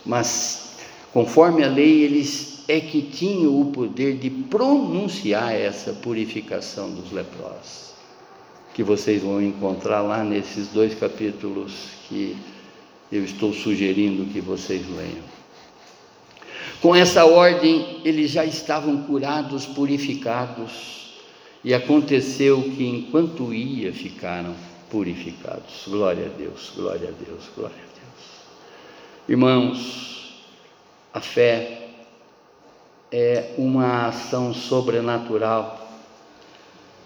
[0.05, 0.77] mas
[1.13, 7.91] conforme a lei, eles é que tinham o poder de pronunciar essa purificação dos leprosos,
[8.73, 11.73] que vocês vão encontrar lá nesses dois capítulos
[12.07, 12.35] que
[13.11, 15.31] eu estou sugerindo que vocês leiam.
[16.81, 21.00] Com essa ordem, eles já estavam curados, purificados,
[21.63, 24.55] e aconteceu que enquanto ia, ficaram
[24.89, 25.85] purificados.
[25.87, 28.27] Glória a Deus, glória a Deus, glória a Deus.
[29.29, 30.41] Irmãos,
[31.13, 31.89] a fé
[33.11, 35.77] é uma ação sobrenatural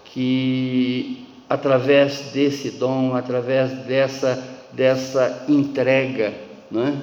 [0.06, 6.34] que através desse dom, através dessa dessa entrega,
[6.70, 6.96] não é?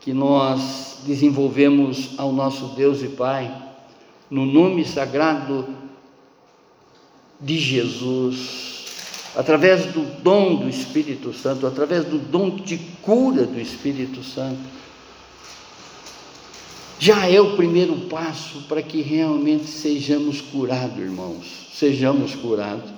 [0.00, 3.50] que nós desenvolvemos ao nosso Deus e Pai,
[4.30, 5.66] no nome sagrado
[7.40, 8.86] de Jesus,
[9.36, 14.60] através do dom do Espírito Santo, através do dom de cura do Espírito Santo,
[16.98, 22.90] já é o primeiro passo para que realmente sejamos curados, irmãos, sejamos curados.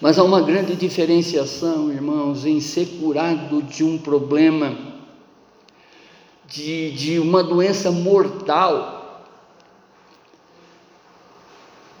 [0.00, 4.78] Mas há uma grande diferenciação, irmãos, em ser curado de um problema,
[6.46, 9.26] de, de uma doença mortal,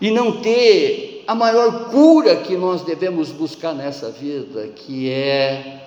[0.00, 5.86] e não ter a maior cura que nós devemos buscar nessa vida, que é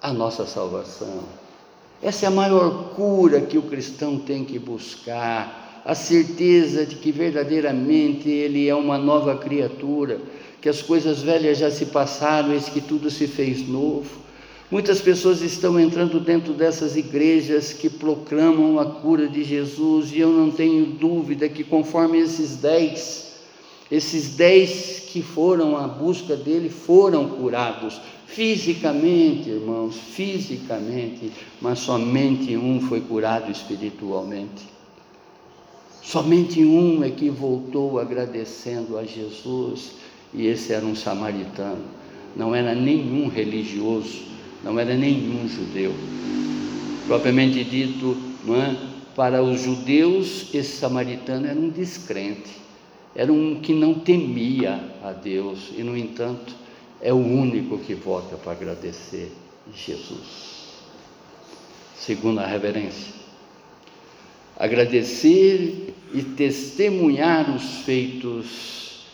[0.00, 1.20] a nossa salvação.
[2.02, 7.12] Essa é a maior cura que o cristão tem que buscar, a certeza de que
[7.12, 10.18] verdadeiramente ele é uma nova criatura
[10.62, 14.08] que as coisas velhas já se passaram, eis que tudo se fez novo.
[14.70, 20.30] Muitas pessoas estão entrando dentro dessas igrejas que proclamam a cura de Jesus, e eu
[20.30, 23.23] não tenho dúvida que, conforme esses dez,
[23.90, 32.80] esses dez que foram à busca dele foram curados, fisicamente, irmãos, fisicamente, mas somente um
[32.80, 34.74] foi curado espiritualmente.
[36.02, 39.92] Somente um é que voltou agradecendo a Jesus
[40.32, 41.84] e esse era um samaritano,
[42.36, 44.22] não era nenhum religioso,
[44.62, 45.94] não era nenhum judeu.
[47.06, 48.16] Propriamente dito,
[48.48, 48.76] é?
[49.14, 52.63] para os judeus, esse samaritano era um descrente,
[53.14, 56.54] era um que não temia a Deus, e no entanto,
[57.00, 59.30] é o único que volta para agradecer
[59.74, 60.64] Jesus.
[61.96, 63.12] Segundo a reverência.
[64.56, 69.04] Agradecer e testemunhar os feitos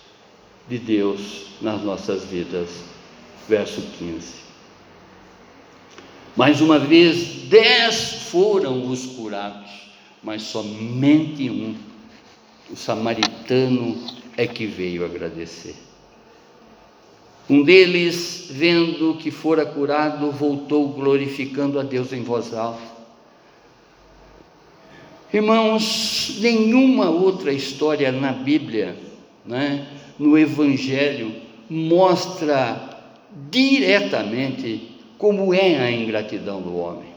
[0.69, 2.69] de Deus nas nossas vidas.
[3.49, 4.41] Verso 15.
[6.37, 9.71] Mais uma vez, dez foram os curados,
[10.23, 11.75] mas somente um,
[12.71, 13.97] o samaritano,
[14.37, 15.75] é que veio agradecer.
[17.49, 22.81] Um deles, vendo que fora curado, voltou glorificando a Deus em voz alta.
[25.33, 28.97] Irmãos, nenhuma outra história na Bíblia,
[29.45, 29.87] né,
[30.19, 31.33] no Evangelho
[31.69, 32.99] mostra
[33.51, 37.10] diretamente como é a ingratidão do homem.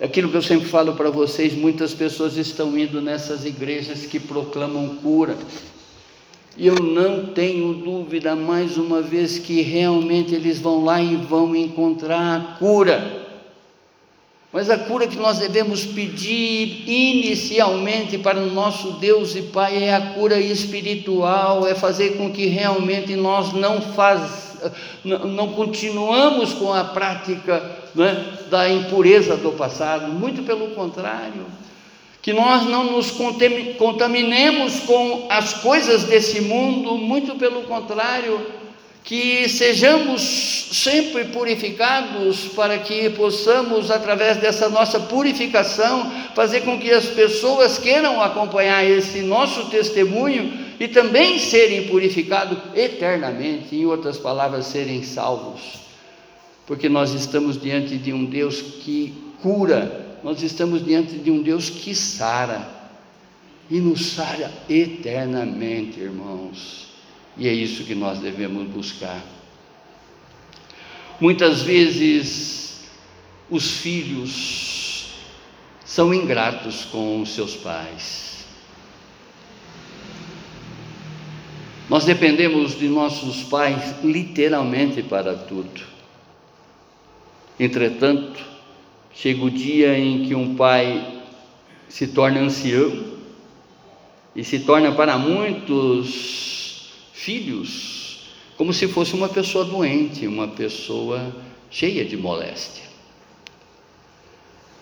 [0.00, 4.96] Aquilo que eu sempre falo para vocês, muitas pessoas estão indo nessas igrejas que proclamam
[4.96, 5.36] cura.
[6.56, 11.54] E eu não tenho dúvida, mais uma vez, que realmente eles vão lá e vão
[11.54, 13.24] encontrar a cura.
[14.52, 19.94] Mas a cura que nós devemos pedir inicialmente para o nosso Deus e Pai é
[19.94, 24.43] a cura espiritual, é fazer com que realmente nós não não,
[25.04, 27.62] não continuamos com a prática
[27.94, 31.46] né, da impureza do passado, muito pelo contrário,
[32.22, 38.40] que nós não nos contaminemos com as coisas desse mundo, muito pelo contrário,
[39.04, 40.22] que sejamos
[40.72, 48.22] sempre purificados para que possamos, através dessa nossa purificação, fazer com que as pessoas queiram
[48.22, 55.80] acompanhar esse nosso testemunho e também serem purificados eternamente, em outras palavras, serem salvos.
[56.66, 61.68] Porque nós estamos diante de um Deus que cura, nós estamos diante de um Deus
[61.68, 62.68] que sara,
[63.70, 66.88] e nos sara eternamente, irmãos.
[67.36, 69.22] E é isso que nós devemos buscar.
[71.20, 72.80] Muitas vezes
[73.50, 75.14] os filhos
[75.84, 78.43] são ingratos com os seus pais.
[81.94, 85.80] Nós dependemos de nossos pais literalmente para tudo.
[87.56, 88.44] Entretanto,
[89.14, 91.22] chega o dia em que um pai
[91.88, 93.14] se torna ancião
[94.34, 98.26] e se torna para muitos filhos
[98.56, 101.32] como se fosse uma pessoa doente, uma pessoa
[101.70, 102.82] cheia de moléstia.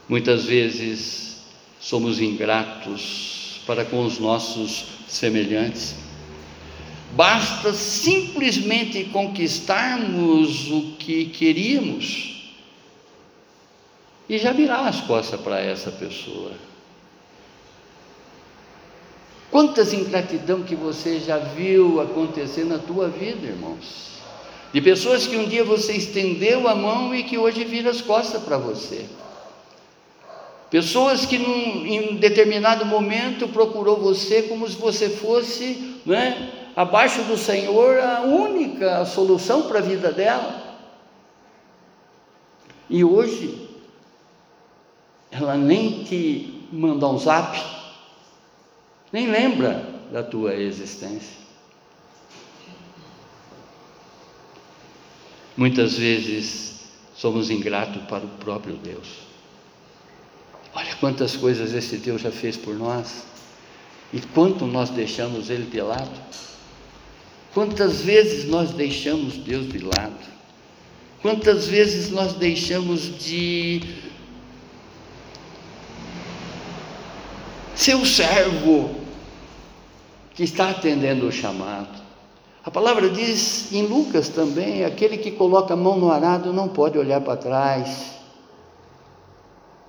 [0.09, 1.43] Muitas vezes
[1.79, 6.02] somos ingratos para com os nossos semelhantes.
[7.13, 12.55] Basta simplesmente conquistarmos o que queríamos
[14.27, 16.53] e já virar as costas para essa pessoa.
[19.51, 24.13] Quantas ingratidão que você já viu acontecer na tua vida, irmãos?
[24.73, 28.43] De pessoas que um dia você estendeu a mão e que hoje vira as costas
[28.43, 29.05] para você.
[30.71, 37.37] Pessoas que num, em determinado momento procurou você como se você fosse, né, abaixo do
[37.37, 40.77] Senhor, a única solução para a vida dela.
[42.89, 43.69] E hoje,
[45.31, 47.59] ela nem te manda um zap,
[49.13, 51.43] nem lembra da tua existência.
[55.57, 56.73] Muitas vezes
[57.15, 59.09] somos ingratos para o próprio Deus.
[60.75, 63.25] Olha quantas coisas esse Deus já fez por nós
[64.13, 66.11] e quanto nós deixamos Ele de lado.
[67.55, 70.33] Quantas vezes nós deixamos Deus de lado?
[71.21, 73.83] Quantas vezes nós deixamos de
[77.75, 79.03] ser o servo
[80.35, 82.01] que está atendendo o chamado.
[82.65, 86.99] A palavra diz em Lucas também: aquele que coloca a mão no arado não pode
[86.99, 88.13] olhar para trás.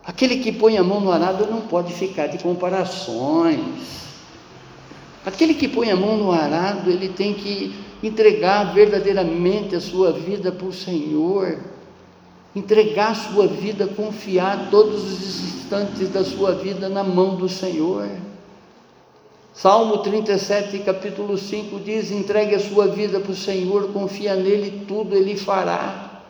[0.03, 4.12] Aquele que põe a mão no arado não pode ficar de comparações.
[5.26, 10.51] Aquele que põe a mão no arado, ele tem que entregar verdadeiramente a sua vida
[10.51, 11.59] para o Senhor,
[12.53, 18.09] entregar a sua vida, confiar todos os instantes da sua vida na mão do Senhor.
[19.53, 25.15] Salmo 37, capítulo 5 diz: entregue a sua vida para o Senhor, confia nele, tudo
[25.15, 26.21] ele fará.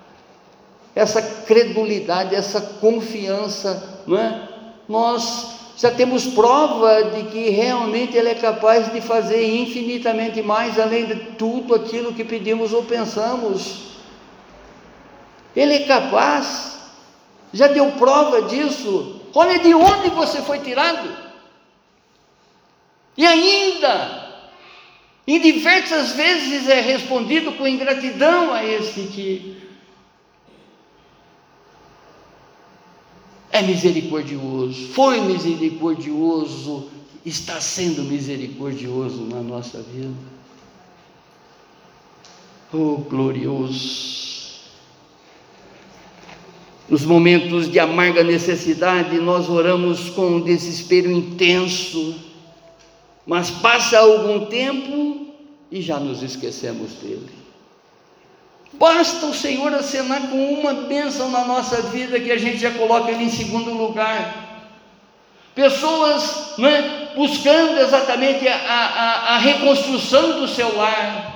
[0.94, 4.50] Essa credulidade, essa confiança, não é?
[4.88, 11.06] Nós já temos prova de que realmente Ele é capaz de fazer infinitamente mais, além
[11.06, 13.94] de tudo aquilo que pedimos ou pensamos.
[15.56, 16.78] Ele é capaz,
[17.52, 19.22] já deu prova disso.
[19.34, 21.10] Olha de onde você foi tirado.
[23.18, 24.24] E ainda,
[25.28, 29.63] em diversas vezes é respondido com ingratidão a esse que
[33.54, 36.90] é misericordioso, foi misericordioso,
[37.26, 40.12] está sendo misericordioso na nossa vida.
[42.74, 44.34] Oh, glorioso!
[46.90, 52.34] Nos momentos de amarga necessidade, nós oramos com um desespero intenso
[53.26, 55.28] mas passa algum tempo
[55.72, 57.43] e já nos esquecemos dele.
[58.74, 63.12] Basta o Senhor acenar com uma bênção na nossa vida que a gente já coloca
[63.12, 64.44] ele em segundo lugar.
[65.54, 71.32] Pessoas né, buscando exatamente a, a, a reconstrução do seu lar.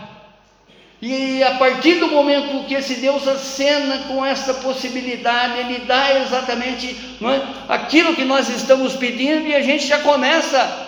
[1.00, 6.98] E a partir do momento que esse Deus acena com essa possibilidade, Ele dá exatamente
[7.22, 10.88] é, aquilo que nós estamos pedindo e a gente já começa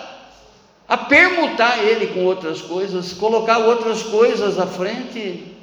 [0.87, 5.58] a permutar ele com outras coisas, colocar outras coisas à frente.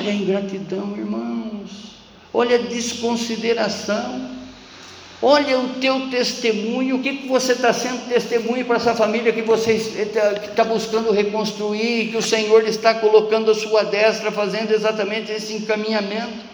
[0.00, 1.98] Olha a ingratidão, irmãos.
[2.32, 4.30] Olha a desconsideração.
[5.20, 6.96] Olha o teu testemunho.
[6.96, 11.12] O que, que você está sendo testemunho para essa família que você está tá buscando
[11.12, 16.48] reconstruir, que o Senhor está colocando a sua destra, fazendo exatamente esse encaminhamento.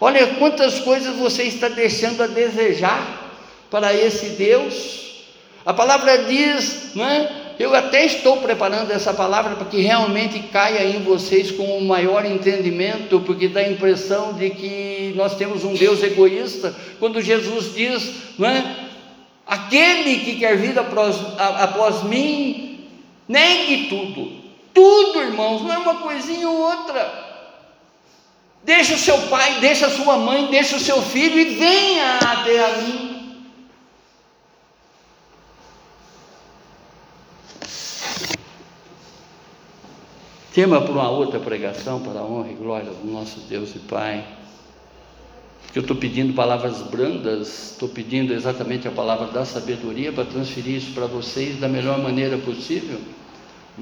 [0.00, 3.34] Olha quantas coisas você está deixando a desejar
[3.70, 5.26] para esse Deus.
[5.66, 7.41] A palavra diz, não é?
[7.58, 12.24] Eu até estou preparando essa palavra para que realmente caia em vocês com um maior
[12.24, 18.14] entendimento, porque dá a impressão de que nós temos um Deus egoísta, quando Jesus diz,
[18.38, 18.76] não é?
[19.46, 22.88] Aquele que quer vir após, após mim,
[23.28, 24.32] negue tudo,
[24.72, 27.32] tudo, irmãos, não é uma coisinha ou outra.
[28.64, 32.64] Deixa o seu pai, deixa a sua mãe, deixa o seu filho e venha até
[32.64, 33.11] a mim.
[40.54, 44.22] Tema para uma outra pregação, para a honra e glória do nosso Deus e Pai.
[45.62, 50.76] porque eu estou pedindo palavras brandas, estou pedindo exatamente a palavra da sabedoria para transferir
[50.76, 53.00] isso para vocês da melhor maneira possível,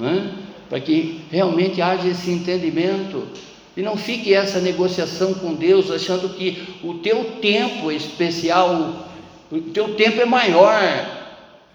[0.01, 0.29] é?
[0.69, 3.27] para que realmente haja esse entendimento
[3.75, 9.09] e não fique essa negociação com Deus achando que o teu tempo especial,
[9.51, 10.81] o teu tempo é maior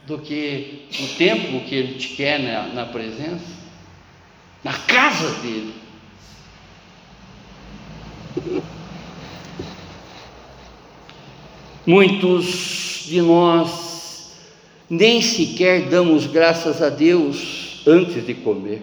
[0.06, 3.55] do que o tempo que Ele te quer na, na presença,
[4.66, 5.72] na casa dele.
[11.86, 14.32] Muitos de nós
[14.90, 18.82] nem sequer damos graças a Deus antes de comer.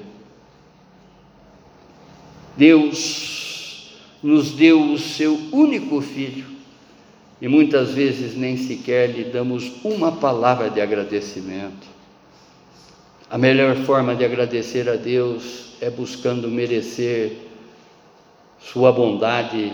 [2.55, 3.91] Deus
[4.23, 6.45] nos deu o seu único filho
[7.41, 11.91] e muitas vezes nem sequer lhe damos uma palavra de agradecimento.
[13.29, 17.38] A melhor forma de agradecer a Deus é buscando merecer
[18.61, 19.73] Sua bondade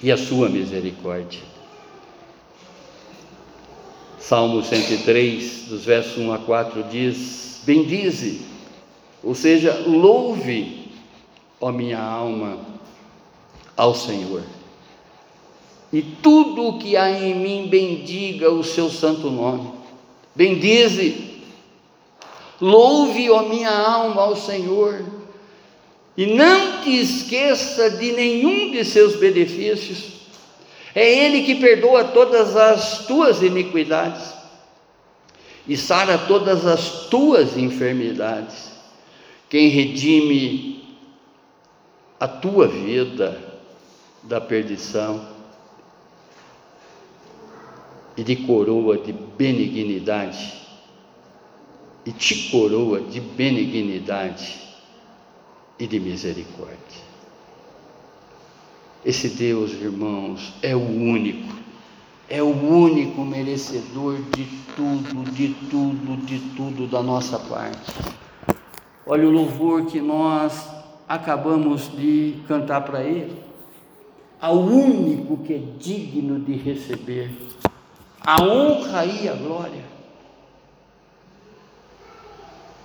[0.00, 1.40] e a sua misericórdia.
[4.20, 8.42] Salmo 103, dos versos 1 a 4 diz: Bendize,
[9.22, 10.92] ou seja, louve,
[11.60, 12.60] ó minha alma,
[13.76, 14.44] ao Senhor.
[15.92, 19.72] E tudo o que há em mim bendiga o seu santo nome.
[20.36, 21.31] Bendize,
[22.62, 25.04] louve, ó minha alma, ao Senhor
[26.16, 30.20] e não te esqueça de nenhum de seus benefícios.
[30.94, 34.32] É Ele que perdoa todas as tuas iniquidades
[35.66, 38.70] e sara todas as tuas enfermidades.
[39.48, 40.98] Quem redime
[42.20, 43.40] a tua vida
[44.22, 45.28] da perdição
[48.16, 50.61] e de coroa de benignidade,
[52.04, 54.60] e te coroa de benignidade
[55.78, 57.12] e de misericórdia.
[59.04, 61.52] Esse Deus, irmãos, é o único,
[62.28, 64.44] é o único merecedor de
[64.76, 67.92] tudo, de tudo, de tudo da nossa parte.
[69.04, 70.68] Olha o louvor que nós
[71.08, 73.36] acabamos de cantar para Ele,
[74.40, 77.30] ao único que é digno de receber
[78.24, 79.84] a honra e a glória.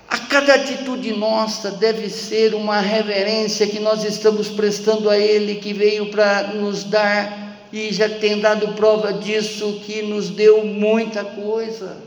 [0.09, 5.73] A cada atitude nossa deve ser uma reverência que nós estamos prestando a Ele, que
[5.73, 11.97] veio para nos dar e já tem dado prova disso, que nos deu muita coisa.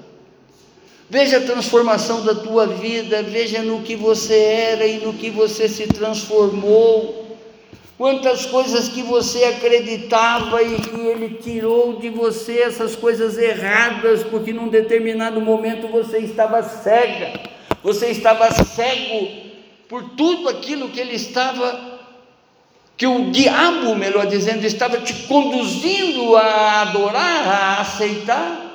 [1.09, 5.68] Veja a transformação da tua vida, veja no que você era e no que você
[5.68, 7.37] se transformou.
[7.99, 14.53] Quantas coisas que você acreditava e que Ele tirou de você, essas coisas erradas, porque
[14.53, 17.49] num determinado momento você estava cega
[17.83, 19.28] você estava cego
[19.89, 21.99] por tudo aquilo que ele estava,
[22.97, 28.66] que o diabo, melhor dizendo, estava te conduzindo a adorar, a aceitar.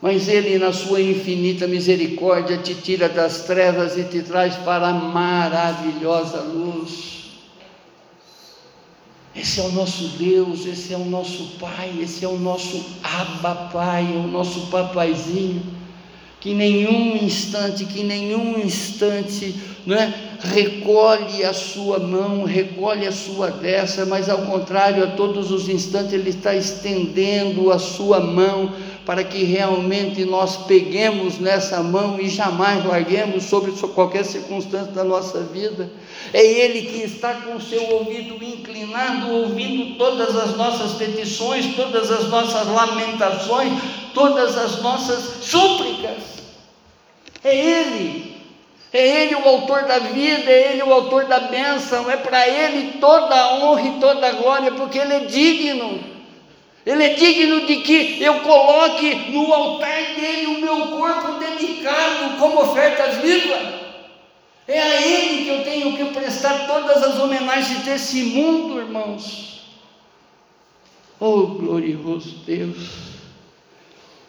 [0.00, 4.92] Mas Ele, na Sua infinita misericórdia, te tira das trevas e te traz para a
[4.92, 7.16] maravilhosa luz.
[9.34, 13.68] Esse é o nosso Deus, esse é o nosso Pai, esse é o nosso Abba
[13.70, 15.75] Pai, é o nosso papaizinho
[16.46, 19.52] que nenhum instante, que nenhum instante
[19.88, 20.12] é,
[20.54, 26.12] recolhe a sua mão, recolhe a sua destra, mas ao contrário, a todos os instantes
[26.12, 28.72] Ele está estendendo a sua mão
[29.04, 35.40] para que realmente nós peguemos nessa mão e jamais larguemos sobre qualquer circunstância da nossa
[35.40, 35.90] vida.
[36.32, 42.08] É Ele que está com o seu ouvido inclinado, ouvindo todas as nossas petições, todas
[42.08, 43.72] as nossas lamentações,
[44.14, 46.35] todas as nossas súplicas.
[47.46, 48.34] É Ele.
[48.92, 52.98] É Ele o autor da vida, é Ele o autor da bênção, é para Ele
[52.98, 56.00] toda a honra e toda a glória, porque Ele é digno.
[56.84, 62.62] Ele é digno de que eu coloque no altar dele o meu corpo dedicado como
[62.62, 63.56] oferta viva.
[64.66, 69.62] É a Ele que eu tenho que prestar todas as homenagens desse mundo, irmãos.
[71.20, 73.15] Oh, glorioso Deus.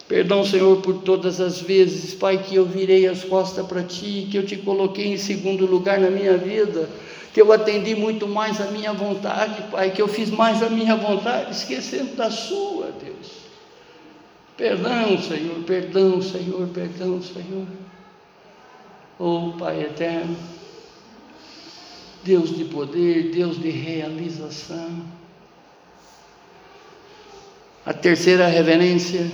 [0.07, 4.37] Perdão, Senhor, por todas as vezes, Pai, que eu virei as costas para Ti, que
[4.37, 6.89] eu te coloquei em segundo lugar na minha vida,
[7.33, 10.95] que eu atendi muito mais a minha vontade, Pai, que eu fiz mais a minha
[10.95, 13.47] vontade, esquecendo da Sua, Deus.
[14.55, 17.67] Perdão, Senhor, perdão, Senhor, perdão, Senhor.
[19.19, 20.37] Oh, Pai eterno,
[22.23, 25.01] Deus de poder, Deus de realização.
[27.85, 29.29] A terceira reverência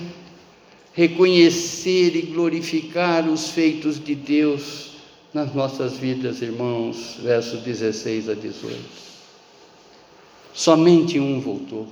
[0.94, 4.92] reconhecer e glorificar os feitos de Deus
[5.34, 8.80] nas nossas vidas, irmãos, versos 16 a 18.
[10.54, 11.88] somente um voltou.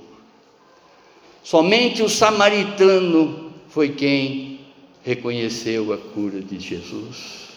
[1.42, 4.60] Somente o samaritano foi quem
[5.02, 7.48] reconheceu a cura de Jesus.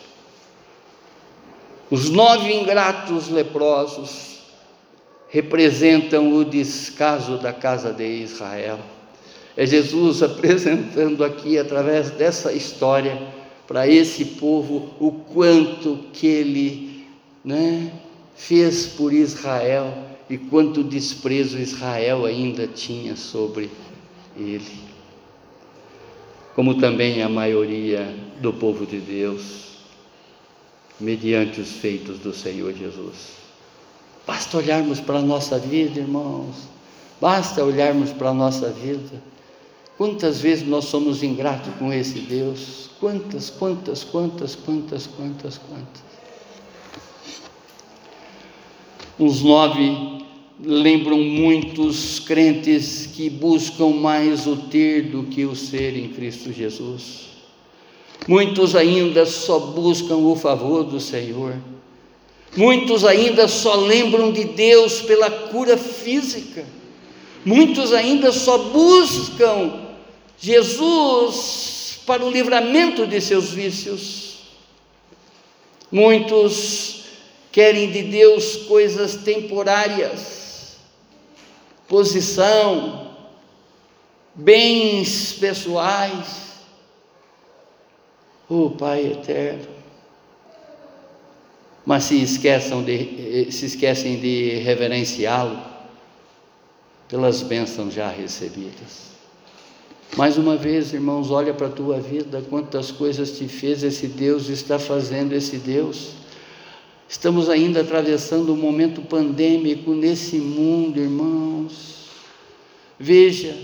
[1.91, 4.39] Os nove ingratos leprosos
[5.29, 8.79] representam o descaso da casa de Israel.
[9.57, 13.17] É Jesus apresentando aqui, através dessa história,
[13.67, 17.05] para esse povo, o quanto que ele
[17.43, 17.91] né,
[18.35, 19.93] fez por Israel
[20.29, 23.69] e quanto desprezo Israel ainda tinha sobre
[24.37, 24.85] ele.
[26.53, 29.65] Como também a maioria do povo de Deus,
[30.99, 33.35] mediante os feitos do Senhor Jesus.
[34.25, 36.55] Basta olharmos para a nossa vida, irmãos,
[37.21, 39.21] basta olharmos para a nossa vida.
[39.97, 42.89] Quantas vezes nós somos ingratos com esse Deus?
[42.99, 46.05] Quantas, quantas, quantas, quantas, quantas, quantas.
[49.17, 50.23] Os nove
[50.61, 57.25] lembram muitos crentes que buscam mais o ter do que o ser em Cristo Jesus.
[58.27, 61.55] Muitos ainda só buscam o favor do Senhor.
[62.57, 66.65] Muitos ainda só lembram de Deus pela cura física.
[67.45, 69.84] Muitos ainda só buscam
[70.37, 74.43] Jesus para o livramento de seus vícios.
[75.91, 77.05] Muitos
[77.51, 80.77] querem de Deus coisas temporárias,
[81.87, 83.15] posição,
[84.33, 86.45] bens pessoais.
[88.47, 89.67] Oh Pai eterno,
[91.83, 95.59] mas se esqueçam de, se esquecem de reverenciá-lo
[97.07, 99.14] pelas bênçãos já recebidas.
[100.17, 104.47] Mais uma vez, irmãos, olha para a tua vida, quantas coisas te fez esse Deus,
[104.47, 106.11] está fazendo esse Deus.
[107.07, 112.05] Estamos ainda atravessando um momento pandêmico nesse mundo, irmãos.
[112.97, 113.57] Veja,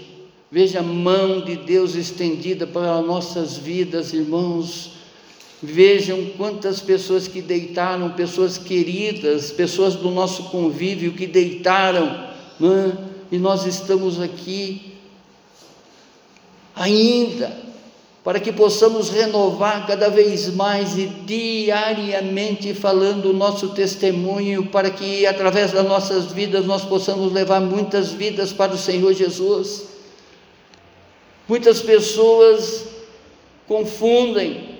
[0.51, 4.91] veja a mão de Deus estendida para nossas vidas, irmãos.
[5.63, 12.07] Vejam quantas pessoas que deitaram, pessoas queridas, pessoas do nosso convívio que deitaram,
[12.61, 12.97] é?
[13.31, 14.90] e nós estamos aqui
[16.75, 17.51] ainda,
[18.23, 25.25] para que possamos renovar cada vez mais e diariamente falando o nosso testemunho, para que
[25.25, 29.87] através das nossas vidas nós possamos levar muitas vidas para o Senhor Jesus.
[31.47, 32.85] Muitas pessoas
[33.67, 34.71] confundem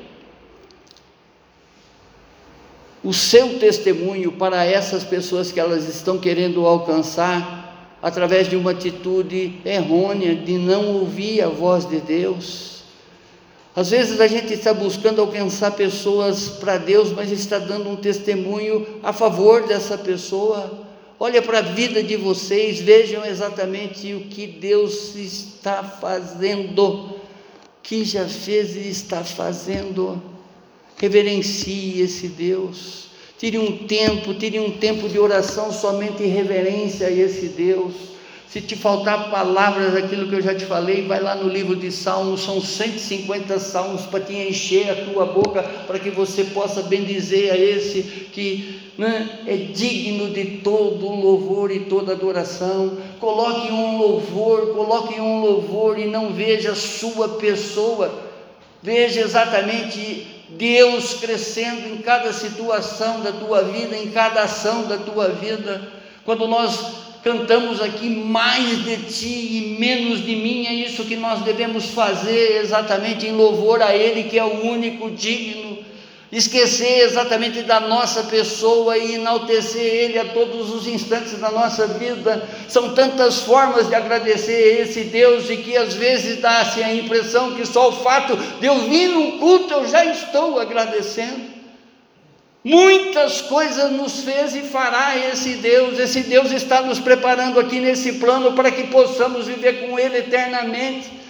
[3.03, 7.60] o seu testemunho para essas pessoas que elas estão querendo alcançar
[8.01, 12.81] através de uma atitude errônea de não ouvir a voz de Deus.
[13.75, 18.85] Às vezes a gente está buscando alcançar pessoas para Deus, mas está dando um testemunho
[19.01, 20.85] a favor dessa pessoa.
[21.17, 27.11] Olha para a vida de vocês, vejam exatamente o que Deus está fazendo,
[27.83, 30.21] que já fez e está fazendo.
[30.97, 33.10] Reverencie esse Deus.
[33.41, 37.91] Tire um tempo, tire um tempo de oração somente em reverência a esse Deus.
[38.47, 41.91] Se te faltar palavras daquilo que eu já te falei, vai lá no livro de
[41.91, 47.51] Salmos, são 150 salmos para te encher a tua boca, para que você possa bendizer
[47.51, 52.95] a esse que né, é digno de todo louvor e toda adoração.
[53.19, 58.13] Coloque um louvor, coloque um louvor e não veja a sua pessoa,
[58.83, 65.29] veja exatamente Deus crescendo em cada situação da tua vida, em cada ação da tua
[65.29, 65.81] vida.
[66.25, 71.41] Quando nós cantamos aqui mais de ti e menos de mim, é isso que nós
[71.41, 75.70] devemos fazer exatamente em louvor a Ele, que é o único digno
[76.31, 82.47] esquecer exatamente da nossa pessoa e enaltecer Ele a todos os instantes da nossa vida.
[82.69, 87.55] São tantas formas de agradecer a esse Deus e que às vezes dá-se a impressão
[87.55, 91.51] que só o fato de eu vir num culto eu já estou agradecendo.
[92.63, 95.97] Muitas coisas nos fez e fará esse Deus.
[95.99, 101.20] Esse Deus está nos preparando aqui nesse plano para que possamos viver com Ele eternamente.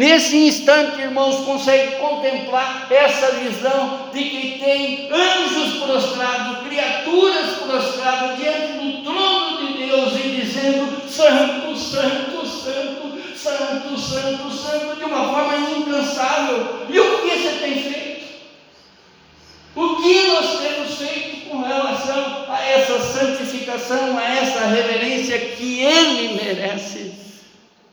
[0.00, 8.78] Nesse instante, irmãos, consegue contemplar essa visão de que tem anjos prostrados, criaturas prostradas diante
[8.78, 15.68] do trono de Deus e dizendo: Santo, Santo, Santo, Santo, Santo, Santo, de uma forma
[15.68, 16.86] incansável.
[16.88, 18.24] E o que você tem feito?
[19.76, 26.42] O que nós temos feito com relação a essa santificação, a essa reverência que Ele
[26.42, 27.12] merece?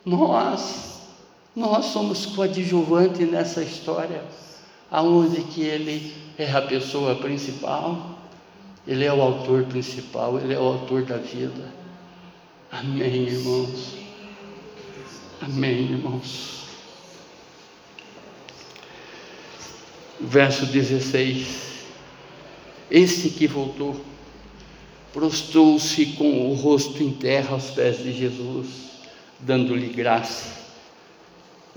[0.06, 0.87] Nós
[1.58, 4.24] nós somos coadjuvantes nessa história,
[4.92, 8.20] aonde que ele é a pessoa principal,
[8.86, 11.74] ele é o autor principal, ele é o autor da vida.
[12.72, 13.96] Amém, irmãos.
[15.42, 16.68] Amém, irmãos.
[20.22, 21.86] Verso 16.
[22.92, 24.00] Este que voltou
[25.12, 28.68] prostrou-se com o rosto em terra aos pés de Jesus,
[29.40, 30.57] dando-lhe graça.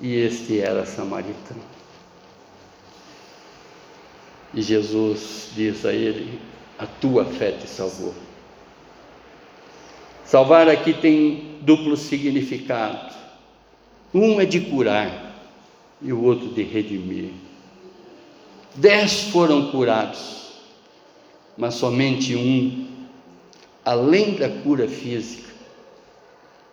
[0.00, 1.62] E este era samaritano.
[4.54, 6.40] E Jesus diz a ele:
[6.78, 8.14] A tua fé te salvou.
[10.24, 13.14] Salvar aqui tem duplo significado.
[14.12, 15.34] Um é de curar
[16.00, 17.32] e o outro de redimir.
[18.74, 20.52] Dez foram curados,
[21.56, 22.88] mas somente um
[23.84, 25.50] além da cura física,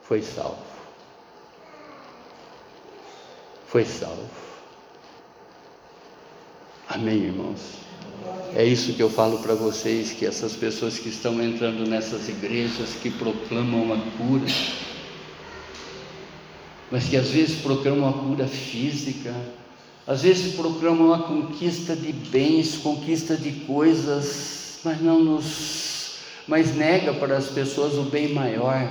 [0.04, 0.67] foi salvo.
[3.68, 4.24] Foi salvo.
[6.90, 7.60] Amém, irmãos?
[8.56, 12.96] É isso que eu falo para vocês: que essas pessoas que estão entrando nessas igrejas
[13.02, 14.46] que proclamam a cura,
[16.90, 19.36] mas que às vezes proclamam a cura física,
[20.08, 25.98] às vezes proclamam a conquista de bens, conquista de coisas, mas não nos
[26.48, 28.90] mas nega para as pessoas o bem maior,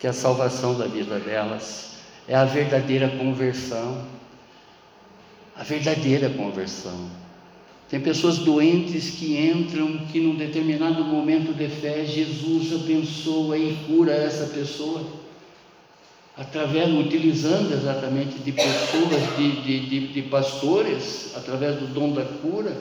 [0.00, 1.90] que é a salvação da vida delas,
[2.28, 4.04] é a verdadeira conversão.
[5.56, 7.10] A verdadeira conversão.
[7.88, 14.12] Tem pessoas doentes que entram, que num determinado momento de fé, Jesus abençoa e cura
[14.12, 15.04] essa pessoa,
[16.36, 22.76] através, utilizando exatamente de pessoas, de, de, de, de pastores, através do dom da cura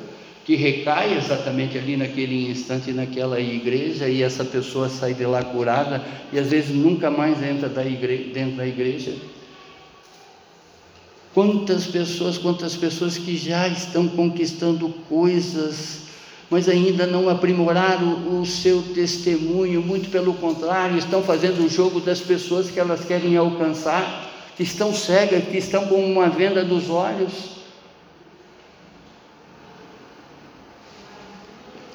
[0.50, 6.04] que recai exatamente ali naquele instante naquela igreja e essa pessoa sai de lá curada
[6.34, 9.14] e às vezes nunca mais entra da igreja, dentro da igreja.
[11.36, 16.06] Quantas pessoas, quantas pessoas que já estão conquistando coisas,
[16.50, 22.22] mas ainda não aprimoraram o seu testemunho, muito pelo contrário, estão fazendo o jogo das
[22.22, 24.28] pessoas que elas querem alcançar,
[24.58, 27.59] que estão cegas, que estão com uma venda dos olhos.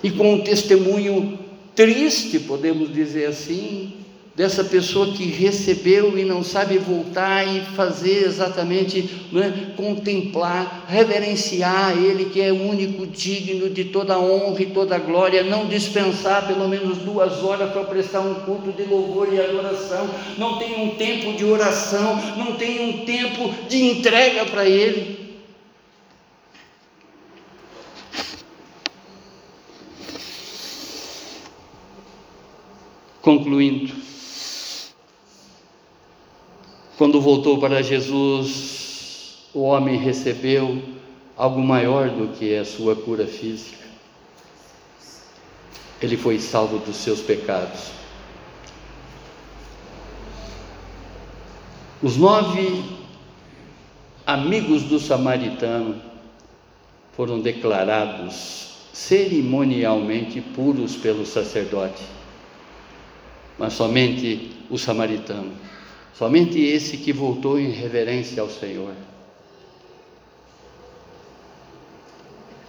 [0.05, 1.39] E com um testemunho
[1.75, 3.91] triste, podemos dizer assim,
[4.37, 9.73] dessa pessoa que recebeu e não sabe voltar e fazer exatamente, é?
[9.75, 15.69] contemplar, reverenciar Ele que é o único digno de toda honra e toda glória, não
[15.69, 20.85] dispensar pelo menos duas horas para prestar um culto de louvor e adoração, não tem
[20.85, 25.24] um tempo de oração, não tem um tempo de entrega para Ele.
[33.25, 33.91] Concluindo,
[36.99, 40.83] quando voltou para Jesus, o homem recebeu
[41.35, 43.83] algo maior do que a sua cura física.
[46.03, 47.93] Ele foi salvo dos seus pecados.
[52.03, 52.85] Os nove
[54.27, 55.99] amigos do samaritano
[57.17, 62.05] foram declarados cerimonialmente puros pelo sacerdote
[63.59, 65.53] mas somente o samaritano,
[66.15, 68.95] somente esse que voltou em reverência ao Senhor.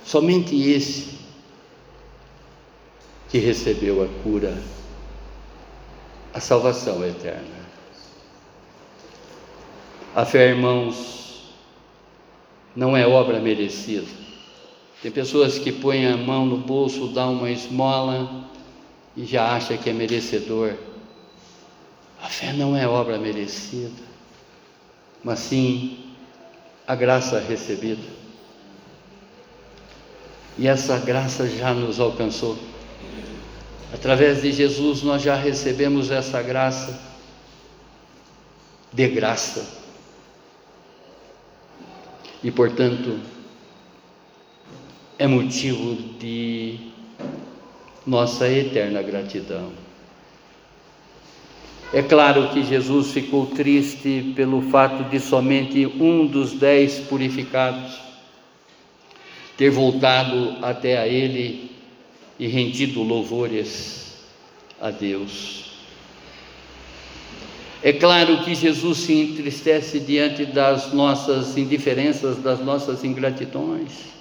[0.03, 1.17] Somente esse
[3.29, 4.55] que recebeu a cura,
[6.33, 7.65] a salvação eterna.
[10.15, 11.51] A fé, irmãos,
[12.75, 14.05] não é obra merecida.
[15.01, 18.45] Tem pessoas que põem a mão no bolso, dão uma esmola
[19.15, 20.73] e já acha que é merecedor.
[22.21, 24.03] A fé não é obra merecida,
[25.23, 26.15] mas sim
[26.87, 28.15] a graça recebida.
[30.57, 32.57] E essa graça já nos alcançou.
[33.93, 36.99] Através de Jesus nós já recebemos essa graça,
[38.91, 39.83] de graça.
[42.43, 43.19] E portanto,
[45.17, 46.91] é motivo de
[48.05, 49.71] nossa eterna gratidão.
[51.93, 58.05] É claro que Jesus ficou triste pelo fato de somente um dos dez purificados
[59.57, 61.71] ter voltado até a Ele
[62.37, 64.17] e rendido louvores
[64.81, 65.65] a Deus.
[67.81, 74.14] É claro que Jesus se entristece diante das nossas indiferenças, das nossas ingratidões.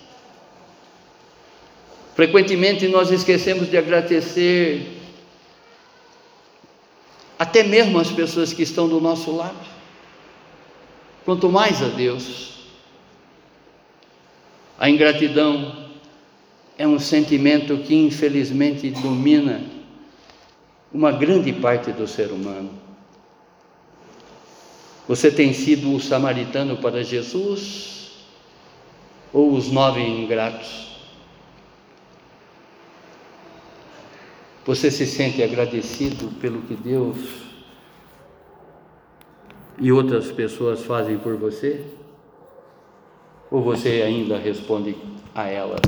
[2.15, 5.01] Frequentemente nós esquecemos de agradecer
[7.37, 9.59] até mesmo as pessoas que estão do nosso lado,
[11.25, 12.55] quanto mais a Deus.
[14.79, 15.89] A ingratidão
[16.79, 19.63] é um sentimento que infelizmente domina
[20.93, 22.71] uma grande parte do ser humano.
[25.09, 28.13] Você tem sido o samaritano para Jesus
[29.33, 30.94] ou os nove ingratos?
[34.67, 37.19] Você se sente agradecido pelo que Deus
[39.79, 41.85] e outras pessoas fazem por você?
[43.51, 44.97] Ou você ainda responde
[45.35, 45.81] a elas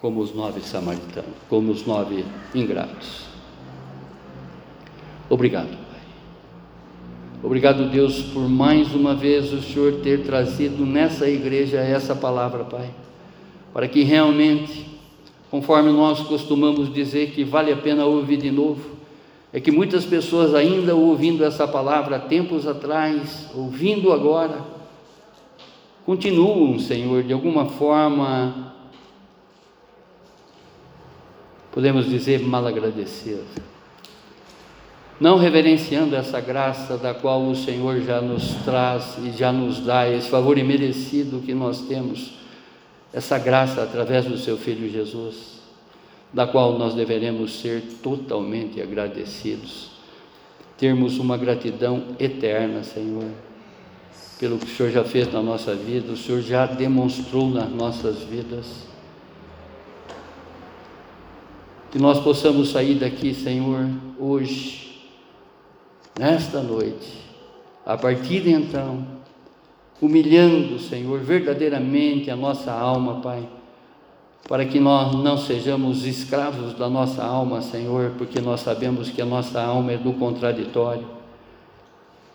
[0.00, 3.26] como os nove samaritanos, como os nove ingratos?
[5.30, 6.00] Obrigado, Pai.
[7.44, 12.90] Obrigado, Deus, por mais uma vez o Senhor ter trazido nessa igreja essa palavra, Pai,
[13.72, 14.97] para que realmente
[15.50, 18.98] conforme nós costumamos dizer que vale a pena ouvir de novo,
[19.52, 24.62] é que muitas pessoas ainda ouvindo essa palavra há tempos atrás, ouvindo agora,
[26.04, 28.74] continuam, Senhor, de alguma forma,
[31.72, 33.46] podemos dizer, mal agradecidos,
[35.18, 40.08] não reverenciando essa graça da qual o Senhor já nos traz e já nos dá,
[40.08, 42.37] esse favor imerecido que nós temos
[43.18, 45.58] essa graça através do seu Filho Jesus,
[46.32, 49.90] da qual nós deveremos ser totalmente agradecidos,
[50.76, 53.28] termos uma gratidão eterna, Senhor,
[54.38, 58.18] pelo que o Senhor já fez na nossa vida, o Senhor já demonstrou nas nossas
[58.22, 58.86] vidas.
[61.90, 63.84] Que nós possamos sair daqui, Senhor,
[64.16, 65.10] hoje,
[66.16, 67.18] nesta noite,
[67.84, 69.04] a partir de então,
[70.00, 73.48] humilhando, Senhor, verdadeiramente a nossa alma, Pai,
[74.48, 79.26] para que nós não sejamos escravos da nossa alma, Senhor, porque nós sabemos que a
[79.26, 81.06] nossa alma é do contraditório.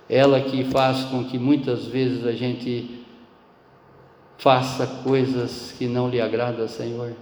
[0.10, 3.04] Ela que faz com que muitas vezes a gente
[4.38, 7.14] faça coisas que não lhe agrada, Senhor.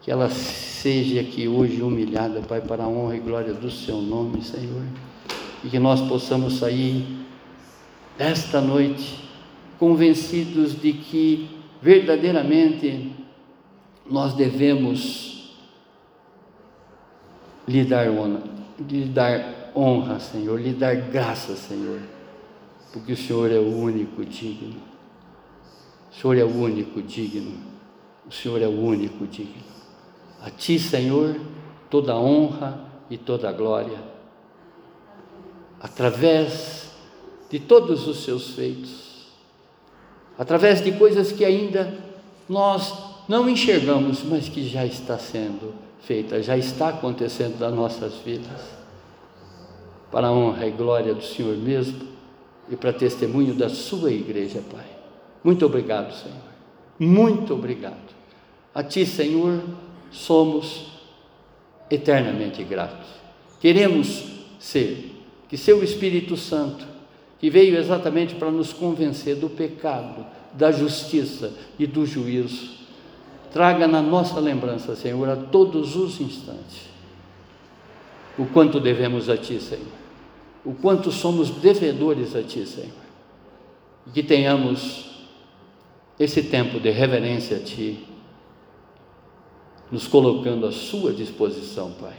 [0.00, 4.42] Que ela seja aqui hoje humilhada, Pai, para a honra e glória do Seu nome,
[4.42, 4.84] Senhor.
[5.64, 7.04] E que nós possamos sair
[8.18, 9.31] esta noite
[9.82, 11.48] convencidos de que
[11.80, 13.10] verdadeiramente
[14.08, 15.56] nós devemos
[17.66, 18.44] lhe dar honra,
[18.88, 21.98] lhe dar honra, Senhor, lhe dar graça, Senhor,
[22.92, 24.80] porque o Senhor é o único digno.
[26.12, 27.58] O Senhor é o único digno.
[28.24, 29.64] O Senhor é o único digno.
[30.40, 31.34] A Ti, Senhor,
[31.90, 33.98] toda honra e toda glória.
[35.80, 36.92] Através
[37.50, 39.01] de todos os seus feitos,
[40.38, 41.92] através de coisas que ainda
[42.48, 42.92] nós
[43.28, 48.60] não enxergamos, mas que já está sendo feita, já está acontecendo nas nossas vidas,
[50.10, 52.08] para a honra e glória do Senhor mesmo
[52.68, 54.84] e para testemunho da Sua igreja, Pai.
[55.42, 56.36] Muito obrigado, Senhor.
[56.98, 58.12] Muito obrigado.
[58.74, 59.62] A Ti, Senhor,
[60.10, 60.92] somos
[61.90, 63.08] eternamente gratos.
[63.60, 64.24] Queremos
[64.58, 65.10] ser,
[65.48, 66.91] que Seu Espírito Santo
[67.42, 72.70] que veio exatamente para nos convencer do pecado, da justiça e do juízo.
[73.52, 76.88] Traga na nossa lembrança, Senhor, a todos os instantes,
[78.38, 79.88] o quanto devemos a Ti, Senhor,
[80.64, 82.92] o quanto somos devedores a Ti, Senhor,
[84.06, 85.26] e que tenhamos
[86.20, 88.06] esse tempo de reverência a Ti,
[89.90, 92.14] nos colocando à Sua disposição, Pai,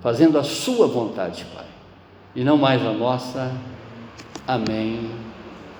[0.00, 1.66] fazendo a Sua vontade, Pai,
[2.34, 3.77] e não mais a nossa
[4.48, 5.10] Amém,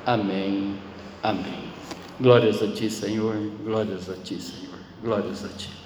[0.04, 0.76] amém,
[1.22, 1.72] amém.
[2.20, 5.77] Glórias a Ti, Senhor, glórias a Ti, Senhor, glórias a Ti.